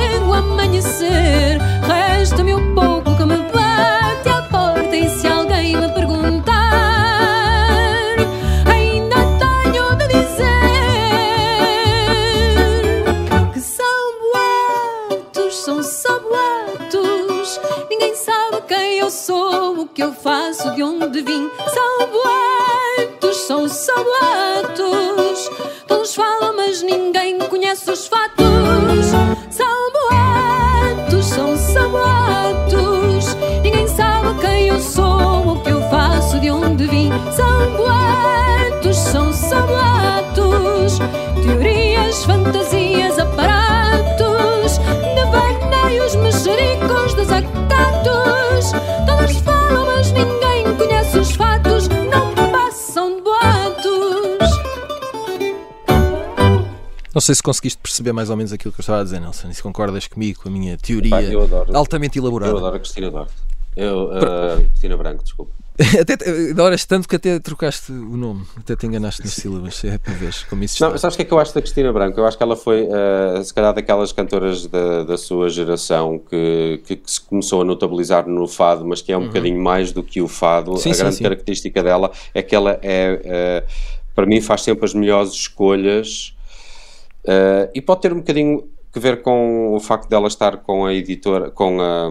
sei 57.23 57.35
se 57.35 57.43
conseguiste 57.43 57.79
perceber 57.83 58.13
mais 58.13 58.29
ou 58.31 58.37
menos 58.37 58.53
aquilo 58.53 58.73
que 58.73 58.81
eu 58.81 58.83
estava 58.83 59.01
a 59.01 59.05
dizer, 59.05 59.21
Nelson. 59.21 59.49
E 59.49 59.55
se 59.55 59.63
concordas 59.63 60.07
comigo 60.07 60.43
com 60.43 60.49
a 60.49 60.53
minha 60.53 60.77
teoria 60.77 61.11
Pá, 61.11 61.23
eu 61.23 61.43
adoro- 61.43 61.77
altamente 61.77 62.19
elaborada. 62.19 62.53
Eu 62.53 62.59
adoro 62.59 62.77
a 62.77 62.79
Cristina 62.81 63.11
Duarte. 63.11 63.33
Eu, 63.75 64.11
uh, 64.11 64.69
Cristina 64.69 64.97
Branco, 64.99 65.23
desculpa. 65.23 65.53
até 65.99 66.19
te- 66.19 66.51
adoras 66.51 66.85
tanto 66.85 67.09
que 67.09 67.17
até 67.17 67.39
trocaste 67.39 67.91
o 67.91 68.17
nome, 68.19 68.45
até 68.59 68.77
te 68.77 68.87
enganaste 68.87 69.23
nas 69.23 69.33
sílabas. 69.33 69.83
É 69.85 69.97
para 69.97 70.13
ver 70.13 70.35
como 70.51 70.63
isso 70.63 70.83
Não, 70.83 70.89
está. 70.89 70.99
sabes 70.99 71.15
o 71.15 71.17
que 71.17 71.23
é 71.23 71.25
que 71.25 71.33
eu 71.33 71.39
acho 71.39 71.55
da 71.55 71.63
Cristina 71.63 71.91
Branco? 71.91 72.21
Eu 72.21 72.27
acho 72.27 72.37
que 72.37 72.43
ela 72.43 72.55
foi, 72.55 72.83
uh, 72.83 73.43
se 73.43 73.55
calhar, 73.55 73.73
daquelas 73.73 74.13
cantoras 74.13 74.67
da, 74.67 75.05
da 75.05 75.17
sua 75.17 75.49
geração 75.49 76.19
que, 76.19 76.83
que, 76.87 76.97
que 76.97 77.11
se 77.11 77.21
começou 77.23 77.63
a 77.63 77.65
notabilizar 77.65 78.29
no 78.29 78.47
fado, 78.47 78.85
mas 78.87 79.01
que 79.01 79.11
é 79.11 79.17
um 79.17 79.27
bocadinho 79.29 79.59
mais 79.63 79.91
do 79.93 80.03
que 80.03 80.21
o 80.21 80.29
fado. 80.29 80.73
Uhum. 80.73 80.77
Sim, 80.77 80.91
a 80.91 80.95
sim, 80.95 81.01
grande 81.01 81.17
sim. 81.17 81.23
característica 81.23 81.83
dela 81.83 82.11
é 82.35 82.43
que 82.43 82.55
ela 82.55 82.79
é, 82.83 83.63
uh, 83.65 83.73
para 84.15 84.27
mim, 84.27 84.43
faz 84.43 84.61
sempre 84.61 84.85
as 84.85 84.93
melhores 84.93 85.33
escolhas 85.33 86.35
uh, 87.25 87.71
e 87.75 87.81
pode 87.81 88.03
ter 88.03 88.13
um 88.13 88.17
bocadinho 88.17 88.69
que 88.93 89.01
ver 89.01 89.23
com 89.23 89.75
o 89.75 89.81
facto 89.81 90.09
dela 90.09 90.29
estar 90.29 90.59
com 90.59 90.85
a 90.85 90.93
editora, 90.93 91.51
com 91.51 91.81
a, 91.81 92.11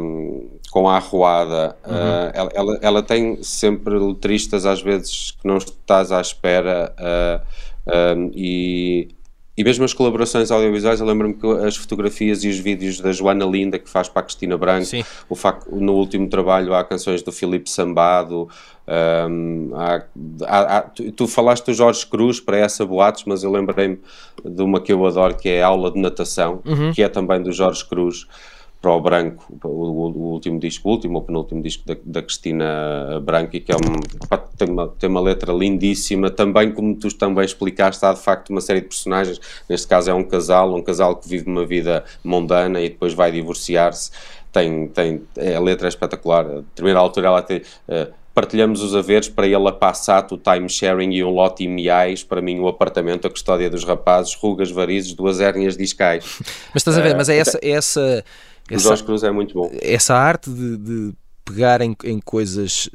com 0.71 0.89
a 0.89 0.95
arruada. 0.95 1.76
Uhum. 1.86 1.93
Uh, 1.93 2.32
ela, 2.34 2.50
ela, 2.54 2.80
ela 2.82 3.04
tem 3.04 3.43
sempre 3.43 3.97
letristas, 4.00 4.65
às 4.65 4.82
vezes, 4.82 5.32
que 5.32 5.47
não 5.47 5.58
estás 5.58 6.12
à 6.12 6.19
espera. 6.19 6.93
uh, 7.00 7.71
um, 8.17 8.32
e, 8.34 9.10
e 9.58 9.64
mesmo 9.64 9.84
as 9.84 9.94
colaborações 9.94 10.50
audiovisuais, 10.50 11.00
eu 11.02 11.06
lembro-me 11.06 11.34
que 11.34 11.46
as 11.66 11.76
fotografias 11.76 12.44
e 12.44 12.48
os 12.50 12.58
vídeos 12.58 13.00
da 13.02 13.12
Joana 13.12 13.46
Linda, 13.46 13.78
que 13.78 13.90
faz 13.90 14.08
para 14.08 14.22
a 14.22 14.24
Cristina 14.24 14.58
Branco, 14.58 14.86
Sim. 14.86 15.04
o 15.30 15.36
facto, 15.36 15.70
no 15.76 15.94
último 15.94 16.30
trabalho 16.30 16.74
há 16.74 16.84
canções 16.84 17.22
do 17.22 17.32
Filipe 17.32 17.70
Sambado, 17.70 18.48
um, 19.30 19.72
há- 19.76 20.04
há- 20.46 20.78
há- 20.78 20.82
tu, 20.82 21.12
tu 21.12 21.28
falaste 21.28 21.66
do 21.66 21.74
Jorge 21.74 22.06
Cruz 22.06 22.40
para 22.40 22.58
essa 22.58 22.86
boatos, 22.86 23.24
mas 23.26 23.44
eu 23.44 23.52
lembrei-me 23.52 24.00
de 24.44 24.62
uma 24.64 24.80
que 24.82 24.92
eu 24.94 25.06
adoro, 25.06 25.36
que 25.36 25.50
é 25.50 25.62
a 25.64 25.68
aula 25.68 25.92
de 25.92 26.00
natação, 26.00 26.62
que 26.94 27.04
é 27.04 27.10
também 27.10 27.42
do 27.42 27.52
Jorge 27.52 27.86
Cruz 27.86 28.26
para 28.82 28.91
o 28.91 29.00
Branco, 29.00 29.46
o, 29.63 30.34
último 30.34 30.60
disco, 30.60 30.89
o 30.89 30.91
último 30.94 31.20
ou 31.20 31.24
penúltimo 31.24 31.62
disco 31.62 31.86
da, 31.86 31.96
da 32.04 32.22
Cristina 32.24 33.22
Branco, 33.22 33.56
e 33.56 33.60
que 33.60 33.72
é 33.72 33.76
um, 33.76 34.28
pá, 34.28 34.38
tem, 34.38 34.70
uma, 34.70 34.88
tem 34.88 35.08
uma 35.08 35.22
letra 35.22 35.54
lindíssima, 35.54 36.32
também 36.32 36.72
como 36.72 36.96
tu 36.96 37.15
também 37.15 37.46
explicaste, 37.46 38.04
há 38.04 38.13
de 38.13 38.20
facto 38.20 38.50
uma 38.50 38.60
série 38.60 38.82
de 38.82 38.88
personagens, 38.88 39.39
neste 39.70 39.88
caso 39.88 40.10
é 40.10 40.13
um 40.13 40.24
casal, 40.24 40.74
um 40.74 40.82
casal 40.82 41.15
que 41.15 41.30
vive 41.30 41.48
uma 41.48 41.65
vida 41.65 42.04
mundana 42.24 42.82
e 42.82 42.89
depois 42.89 43.13
vai 43.13 43.32
divorciar-se, 43.32 44.10
tem, 44.52 44.88
tem, 44.88 45.22
é, 45.38 45.56
a 45.56 45.60
letra 45.60 45.88
é 45.88 45.89
espetacular, 45.89 46.46
a 46.46 46.56
determinada 46.56 47.00
altura 47.00 47.28
ela 47.28 47.41
tem... 47.41 47.62
eh, 47.88 48.08
Partilhamos 48.34 48.82
os 48.82 48.96
haveres 48.96 49.28
para 49.28 49.46
ele 49.46 49.67
a 49.67 49.74
Passato, 49.74 50.36
o 50.36 50.38
time 50.38 50.70
sharing 50.70 51.12
e 51.12 51.22
um 51.22 51.32
lote 51.32 51.65
imiais, 51.65 52.24
para 52.24 52.41
mim 52.41 52.60
o 52.60 52.67
apartamento, 52.70 53.28
a 53.28 53.30
custódia 53.30 53.70
dos 53.70 53.84
rapazes, 53.84 54.34
rugas, 54.36 54.72
varizes, 54.72 55.12
duas 55.12 55.41
hérnias 55.41 55.76
discais. 55.76 56.39
Mas 56.74 56.78
estás 56.78 56.98
a 56.98 57.02
ver, 57.02 57.13
mas 57.13 57.28
é 57.28 57.38
essa, 57.38 57.60
é 57.62 57.72
essa, 57.72 58.24
O 58.72 58.76
essa, 58.76 58.84
Jorge 58.90 59.04
Cruz 59.04 59.24
é 59.24 59.32
muito 59.32 59.54
bom. 59.54 59.70
essa 59.82 60.16
arte 60.16 60.50
de, 60.50 60.78
de 60.78 61.14
pegar 61.44 61.82
em, 61.82 61.96
em 62.04 62.20
coisas, 62.20 62.90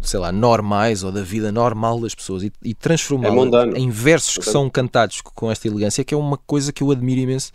sei 0.00 0.18
lá, 0.20 0.32
normais 0.32 1.02
ou 1.04 1.12
da 1.12 1.22
vida 1.22 1.52
normal 1.52 2.00
das 2.00 2.14
pessoas 2.14 2.42
e, 2.42 2.52
e 2.64 2.70
É 2.70 2.74
transformá-las 2.74 3.34
mundano. 3.34 3.76
em 3.76 3.90
versos 3.90 4.38
que 4.38 4.44
são 4.44 4.68
cantados 4.70 5.20
com 5.20 5.50
esta 5.50 5.68
elegância, 5.68 6.04
que 6.04 6.14
é 6.14 6.16
uma 6.16 6.36
coisa 6.38 6.72
que 6.72 6.82
eu 6.82 6.90
admiro 6.90 7.20
imenso 7.20 7.52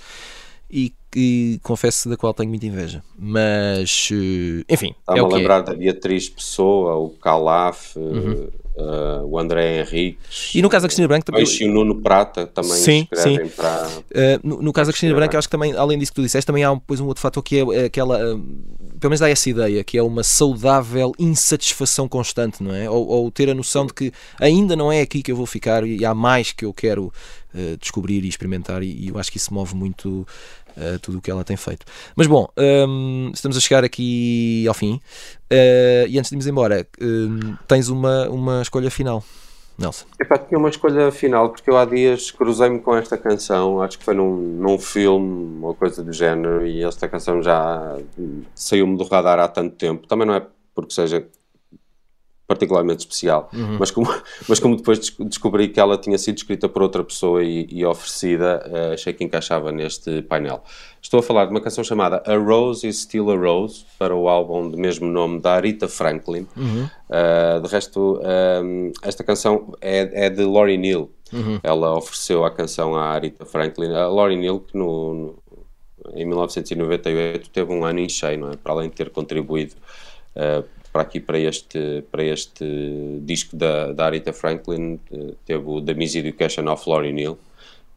e 0.69 0.93
que 1.11 1.59
confesso 1.63 2.09
da 2.09 2.17
qual 2.17 2.33
tenho 2.33 2.49
muita 2.49 2.65
inveja. 2.65 3.01
Mas, 3.17 4.09
eh, 4.11 4.65
enfim, 4.69 4.93
Está-me 4.99 5.19
é 5.19 5.23
a 5.23 5.25
é. 5.25 5.33
lembrar 5.33 5.61
da 5.61 5.73
Beatriz 5.73 6.27
Pessoa, 6.27 6.95
o 6.95 7.09
Calaf, 7.11 7.95
eh, 7.95 8.49
eh, 8.77 9.21
o 9.23 9.39
André 9.39 9.79
Henriques. 9.79 10.53
Uhum. 10.53 10.59
E 10.59 10.61
no 10.61 10.69
caso 10.69 10.83
da 10.83 10.89
Cristina 10.89 11.07
Branco 11.07 11.25
também. 11.25 11.43
Hoje 11.43 11.63
o 11.63 11.71
Nuno 11.71 12.01
Prata 12.01 12.45
também 12.45 12.73
Sim, 12.73 13.07
escrevem 13.09 13.47
para. 13.47 13.87
Uh, 13.87 14.39
no, 14.43 14.61
no 14.61 14.73
caso 14.73 14.89
da 14.89 14.91
Cristina 14.91 15.15
Branco, 15.15 15.37
acho 15.37 15.47
que 15.47 15.51
também, 15.51 15.73
além 15.73 15.97
disso 15.97 16.11
que 16.11 16.17
tu 16.17 16.21
disseste, 16.21 16.45
também 16.45 16.65
há 16.65 16.71
um, 16.73 16.75
depois 16.75 16.99
um 16.99 17.05
outro 17.05 17.21
fator 17.21 17.41
que 17.41 17.59
é 17.59 17.85
aquela, 17.85 18.35
uh, 18.35 18.37
pelo 18.99 19.11
menos 19.11 19.21
dá 19.21 19.29
essa 19.29 19.49
ideia, 19.49 19.81
que 19.85 19.97
é 19.97 20.03
uma 20.03 20.23
saudável 20.23 21.13
insatisfação 21.17 22.09
constante, 22.09 22.61
não 22.61 22.75
é? 22.75 22.89
Ou, 22.89 23.07
ou 23.07 23.31
ter 23.31 23.49
a 23.49 23.53
noção 23.53 23.85
de 23.85 23.93
que 23.93 24.11
ainda 24.41 24.75
não 24.75 24.91
é 24.91 24.99
aqui 24.99 25.23
que 25.23 25.31
eu 25.31 25.37
vou 25.37 25.45
ficar 25.45 25.87
e 25.87 26.03
há 26.03 26.13
mais 26.13 26.51
que 26.51 26.65
eu 26.65 26.73
quero 26.73 27.13
uh, 27.55 27.77
descobrir 27.77 28.23
e 28.23 28.27
experimentar, 28.27 28.83
e, 28.83 29.05
e 29.05 29.07
eu 29.07 29.17
acho 29.17 29.31
que 29.31 29.37
isso 29.37 29.53
move 29.53 29.75
muito 29.75 30.27
uh, 30.77 30.99
tudo 31.01 31.17
o 31.19 31.21
que 31.21 31.31
ela 31.31 31.43
tem 31.43 31.57
feito. 31.57 31.85
Mas 32.15 32.27
bom, 32.27 32.47
um, 32.57 33.31
estamos 33.33 33.57
a 33.57 33.59
chegar 33.59 33.83
aqui 33.83 34.67
ao 34.67 34.73
fim, 34.73 34.95
uh, 35.51 36.07
e 36.07 36.19
antes 36.19 36.29
de 36.29 36.35
irmos 36.35 36.47
embora, 36.47 36.87
um, 37.01 37.55
tens 37.67 37.89
uma, 37.89 38.29
uma 38.29 38.61
escolha 38.61 38.91
final, 38.91 39.23
Nelson. 39.77 40.05
Epá, 40.19 40.37
tinha 40.37 40.57
uma 40.57 40.69
escolha 40.69 41.11
final, 41.11 41.49
porque 41.49 41.69
eu 41.69 41.77
há 41.77 41.85
dias 41.85 42.31
cruzei-me 42.31 42.79
com 42.79 42.95
esta 42.95 43.17
canção, 43.17 43.81
acho 43.81 43.97
que 43.97 44.05
foi 44.05 44.13
num, 44.13 44.35
num 44.35 44.77
filme 44.77 45.63
ou 45.63 45.73
coisa 45.73 46.03
do 46.03 46.13
género, 46.13 46.65
e 46.65 46.83
esta 46.83 47.07
canção 47.07 47.41
já 47.41 47.97
saiu-me 48.53 48.97
do 48.97 49.03
radar 49.03 49.39
há 49.39 49.47
tanto 49.47 49.75
tempo. 49.75 50.07
Também 50.07 50.27
não 50.27 50.35
é 50.35 50.45
porque 50.73 50.93
seja 50.93 51.25
particularmente 52.47 52.99
especial, 52.99 53.49
mas, 53.79 53.89
como, 53.91 54.07
mas 54.47 54.59
como 54.59 54.75
depois 54.75 54.99
des- 54.99 55.15
descobri 55.19 55.67
que 55.69 55.79
ela 55.79 55.97
tinha 55.97 56.17
sido 56.17 56.37
escrita 56.37 56.69
por 56.69 56.83
outra 56.83 57.03
pessoa 57.03 57.43
e, 57.43 57.67
e 57.71 57.83
oferecida, 57.85 58.61
eh, 58.71 58.93
achei 58.93 59.13
que 59.13 59.23
encaixava 59.23 59.71
neste 59.71 60.21
painel. 60.21 60.63
Estou 61.01 61.19
a 61.19 61.23
falar 61.23 61.45
de 61.45 61.51
uma 61.51 61.61
canção 61.61 61.83
chamada 61.83 62.21
A 62.25 62.35
Rose 62.37 62.87
is 62.87 63.01
Still 63.01 63.31
a 63.31 63.35
Rose, 63.35 63.85
para 63.97 64.15
o 64.15 64.27
álbum 64.29 64.69
de 64.69 64.77
mesmo 64.77 65.07
nome 65.07 65.39
da 65.39 65.59
Rita 65.59 65.87
Franklin. 65.87 66.47
Uh, 67.09 67.61
de 67.61 67.67
resto, 67.67 68.19
um, 68.63 68.91
esta 69.03 69.23
canção 69.23 69.73
é, 69.81 70.25
é 70.25 70.29
de 70.29 70.43
Laurie 70.43 70.77
Neal. 70.77 71.09
Ela 71.63 71.95
ofereceu 71.97 72.43
a 72.45 72.51
canção 72.51 72.95
à 72.95 73.17
Rita 73.19 73.45
Franklin. 73.45 73.93
A 73.93 74.07
Laurie 74.07 74.37
Neal, 74.37 74.59
que 74.59 74.77
no, 74.77 75.13
no- 75.13 75.43
em 76.13 76.25
1998 76.25 77.49
teve 77.49 77.73
um 77.73 77.83
ano 77.83 77.99
em 77.99 78.09
cheio, 78.09 78.39
não 78.39 78.49
é? 78.51 78.55
Para 78.55 78.73
além 78.73 78.89
de 78.89 78.95
ter 78.95 79.09
contribuído 79.09 79.73
uh, 80.35 80.63
para 80.95 81.03
aqui 81.03 81.19
para 81.19 81.37
este, 81.37 82.03
para 82.09 82.23
este 82.23 83.19
disco 83.19 83.57
da, 83.57 83.91
da 83.91 84.05
Aretha 84.05 84.31
Franklin, 84.31 84.97
teve 85.45 85.61
o 85.67 85.81
The 85.81 85.93
Miss 85.93 86.15
Education 86.15 86.69
of 86.69 86.89
Laurie 86.89 87.11
Neal, 87.11 87.37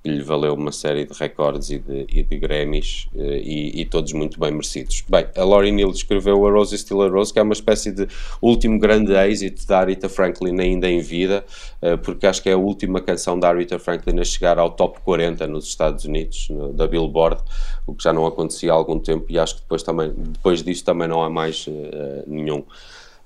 que 0.08 0.14
lhe 0.14 0.22
valeu 0.22 0.54
uma 0.54 0.72
série 0.72 1.04
de 1.04 1.12
recordes 1.12 1.68
e 1.68 1.78
de, 1.78 2.06
e 2.08 2.22
de 2.22 2.38
Grammys 2.38 3.08
eh, 3.14 3.42
e, 3.44 3.82
e, 3.82 3.84
todos 3.84 4.14
muito 4.14 4.40
bem 4.40 4.50
merecidos. 4.50 5.04
Bem, 5.06 5.26
a 5.36 5.44
Laurie 5.44 5.70
Neal 5.70 5.90
escreveu 5.90 6.46
A 6.46 6.50
Rose 6.50 6.74
is 6.74 6.80
Still 6.80 7.02
a 7.02 7.08
Rose, 7.08 7.30
que 7.30 7.38
é 7.38 7.42
uma 7.42 7.52
espécie 7.52 7.92
de 7.92 8.08
último 8.40 8.78
grande 8.78 9.12
êxito 9.12 9.66
da 9.66 9.80
Aretha 9.80 10.08
Franklin 10.08 10.58
ainda 10.58 10.88
em 10.88 11.00
vida, 11.00 11.44
eh, 11.82 11.98
porque 11.98 12.26
acho 12.26 12.42
que 12.42 12.48
é 12.48 12.54
a 12.54 12.56
última 12.56 13.02
canção 13.02 13.38
da 13.38 13.50
Aretha 13.50 13.78
Franklin 13.78 14.18
a 14.18 14.24
chegar 14.24 14.58
ao 14.58 14.70
top 14.70 14.98
40 15.00 15.46
nos 15.46 15.66
Estados 15.66 16.06
Unidos, 16.06 16.48
da 16.72 16.86
Billboard, 16.86 17.42
o 17.86 17.94
que 17.94 18.02
já 18.02 18.12
não 18.12 18.24
acontecia 18.24 18.72
há 18.72 18.74
algum 18.74 18.98
tempo 18.98 19.26
e 19.28 19.38
acho 19.38 19.56
que 19.56 19.60
depois, 19.60 19.82
também, 19.82 20.10
depois 20.16 20.62
disso 20.62 20.84
também 20.84 21.06
não 21.06 21.22
há 21.22 21.28
mais 21.28 21.66
uh, 21.66 22.24
nenhum. 22.26 22.64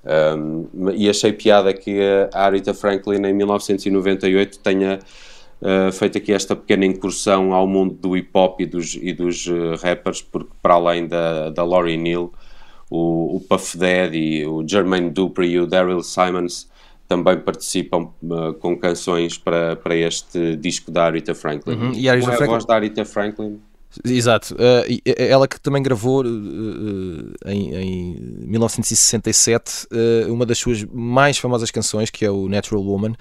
Um, 0.05 0.67
e 0.93 1.09
achei 1.09 1.31
piada 1.31 1.73
que 1.73 2.01
a 2.33 2.43
Aretha 2.43 2.73
Franklin 2.73 3.25
em 3.25 3.33
1998 3.33 4.59
tenha 4.59 4.99
uh, 5.63 5.91
feito 5.91 6.17
aqui 6.17 6.31
esta 6.31 6.55
pequena 6.55 6.85
incursão 6.85 7.53
ao 7.53 7.65
mundo 7.65 7.95
do 7.95 8.15
hip 8.15 8.29
hop 8.33 8.59
e 8.59 8.65
dos, 8.65 8.95
e 8.95 9.13
dos 9.13 9.47
uh, 9.47 9.75
rappers, 9.81 10.21
porque 10.21 10.51
para 10.61 10.75
além 10.75 11.07
da, 11.07 11.49
da 11.49 11.63
Laurie 11.63 11.97
Neal, 11.97 12.31
o, 12.89 13.37
o 13.37 13.39
Puff 13.39 13.77
Daddy, 13.77 14.45
o 14.45 14.67
Jermaine 14.67 15.09
Dupri 15.09 15.47
e 15.47 15.59
o 15.59 15.65
Daryl 15.65 16.03
Simons 16.03 16.69
também 17.07 17.39
participam 17.39 18.09
uh, 18.23 18.53
com 18.59 18.77
canções 18.77 19.37
para, 19.37 19.75
para 19.75 19.95
este 19.95 20.55
disco 20.57 20.91
da 20.91 21.05
Aretha 21.05 21.33
Franklin. 21.33 21.75
Uhum. 21.75 21.91
E 21.93 22.07
a, 22.07 22.11
Aretha 22.11 22.27
Franklin... 22.27 22.45
a 22.45 22.51
voz 22.51 22.65
da 22.65 22.75
Aretha 22.75 23.05
Franklin 23.05 23.59
Exato. 24.03 24.55
Uh, 24.55 25.01
ela 25.17 25.47
que 25.47 25.59
também 25.59 25.83
gravou 25.83 26.23
uh, 26.23 27.33
em, 27.45 27.75
em, 27.75 28.15
1967 28.47 29.87
uh, 29.91 30.33
uma 30.33 30.45
das 30.45 30.57
suas 30.57 30.83
mais 30.85 31.37
famosas 31.37 31.69
canções, 31.69 32.09
que 32.09 32.25
é 32.25 32.31
o 32.31 32.47
Natural 32.47 32.83
Woman, 32.83 33.13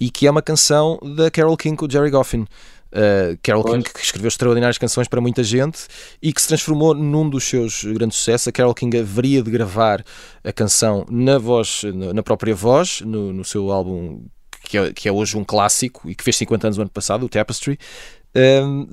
e 0.00 0.10
que 0.10 0.26
é 0.26 0.30
uma 0.30 0.42
canção 0.42 0.98
da 1.16 1.30
Carole 1.30 1.56
King 1.56 1.76
com 1.76 1.86
o 1.86 1.90
Jerry 1.90 2.10
Goffin. 2.10 2.46
Uh, 2.92 3.36
Carole 3.42 3.64
King 3.64 3.92
que 3.92 4.00
escreveu 4.00 4.28
extraordinárias 4.28 4.78
canções 4.78 5.06
para 5.06 5.20
muita 5.20 5.42
gente 5.42 5.86
e 6.22 6.32
que 6.32 6.40
se 6.40 6.48
transformou 6.48 6.94
num 6.94 7.28
dos 7.28 7.44
seus 7.44 7.84
grandes 7.84 8.16
sucessos. 8.16 8.48
A 8.48 8.52
Carole 8.52 8.74
King 8.74 8.98
haveria 8.98 9.42
de 9.42 9.50
gravar 9.50 10.04
a 10.42 10.52
canção 10.52 11.04
na 11.10 11.38
voz, 11.38 11.82
na 12.14 12.22
própria 12.22 12.54
voz, 12.54 13.00
no, 13.02 13.32
no 13.32 13.44
seu 13.44 13.70
álbum 13.70 14.24
que 14.66 14.76
é, 14.76 14.92
que 14.92 15.08
é, 15.08 15.12
hoje 15.12 15.36
um 15.36 15.44
clássico 15.44 16.08
e 16.10 16.14
que 16.14 16.24
fez 16.24 16.36
50 16.36 16.66
anos 16.66 16.76
no 16.76 16.82
ano 16.82 16.90
passado, 16.90 17.24
o 17.24 17.28
Tapestry, 17.28 17.78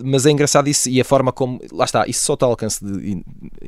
mas 0.03 0.25
é 0.25 0.31
engraçado 0.31 0.67
isso 0.67 0.89
e 0.89 0.99
a 1.01 1.05
forma 1.05 1.31
como. 1.31 1.59
Lá 1.71 1.85
está, 1.85 2.07
isso 2.07 2.25
só 2.25 2.33
está 2.33 2.45
ao 2.45 2.51
alcance 2.51 2.83
de 2.83 3.23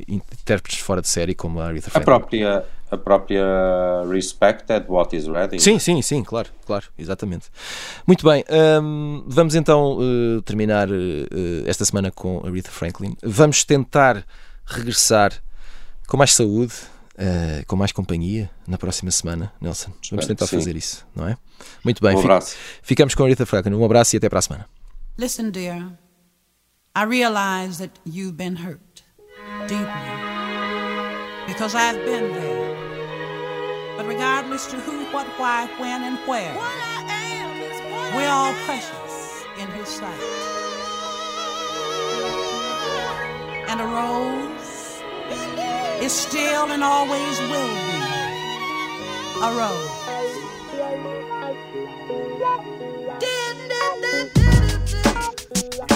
intérpretes 0.08 0.80
fora 0.80 1.02
de 1.02 1.08
série 1.08 1.34
como 1.34 1.60
a 1.60 1.66
Aretha 1.66 1.90
Franklin. 1.90 2.02
A 2.02 2.04
própria, 2.04 2.64
a 2.90 2.96
própria 2.96 3.44
Respected 4.10 4.84
What 4.88 5.16
Is 5.16 5.26
Ready. 5.26 5.60
Sim, 5.60 5.78
sim, 5.78 6.00
sim, 6.02 6.22
claro, 6.22 6.48
claro, 6.64 6.86
exatamente. 6.98 7.46
Muito 8.06 8.24
bem, 8.24 8.44
um, 8.82 9.24
vamos 9.26 9.54
então 9.54 9.98
uh, 9.98 10.42
terminar 10.42 10.88
uh, 10.88 10.94
esta 11.66 11.84
semana 11.84 12.10
com 12.10 12.40
a 12.44 12.48
Aretha 12.48 12.70
Franklin. 12.70 13.16
Vamos 13.22 13.64
tentar 13.64 14.24
regressar 14.64 15.32
com 16.06 16.16
mais 16.16 16.34
saúde. 16.34 16.74
Uh, 17.18 17.64
com 17.66 17.76
mais 17.76 17.92
companhia 17.92 18.50
na 18.68 18.76
próxima 18.76 19.10
semana, 19.10 19.50
Nelson. 19.58 19.90
Vamos 20.10 20.26
tentar 20.26 20.46
fazer 20.46 20.76
isso, 20.76 21.06
não 21.16 21.26
é? 21.26 21.38
Muito 21.82 22.02
bem. 22.02 22.14
Um 22.14 22.20
abraço. 22.20 22.54
Ficamos 22.82 23.14
com 23.14 23.22
a 23.22 23.26
Aretha 23.26 23.46
Franklin. 23.46 23.72
Um 23.72 23.82
abraço 23.82 24.14
e 24.14 24.18
até 24.18 24.28
para 24.28 24.38
a 24.38 24.42
semana. 24.42 24.75
Listen, 25.18 25.50
dear, 25.50 25.96
I 26.94 27.04
realize 27.04 27.78
that 27.78 27.98
you've 28.04 28.36
been 28.36 28.56
hurt 28.56 29.02
deeply 29.66 29.86
because 31.46 31.74
I've 31.74 32.04
been 32.04 32.34
there. 32.34 33.96
But 33.96 34.06
regardless 34.06 34.66
to 34.66 34.76
who, 34.76 35.06
what, 35.14 35.26
why, 35.38 35.68
when, 35.78 36.02
and 36.02 36.18
where, 36.28 36.54
we're 38.14 38.28
all 38.28 38.52
precious 38.66 39.44
in 39.58 39.68
His 39.70 39.88
sight. 39.88 40.20
And 43.68 43.80
a 43.80 43.86
rose 43.86 45.00
is 46.04 46.12
still 46.12 46.70
and 46.70 46.84
always 46.84 47.40
will 47.48 47.72
be 47.88 48.02
a 49.40 49.50
rose. 49.56 49.96
Yeah. 55.54 55.95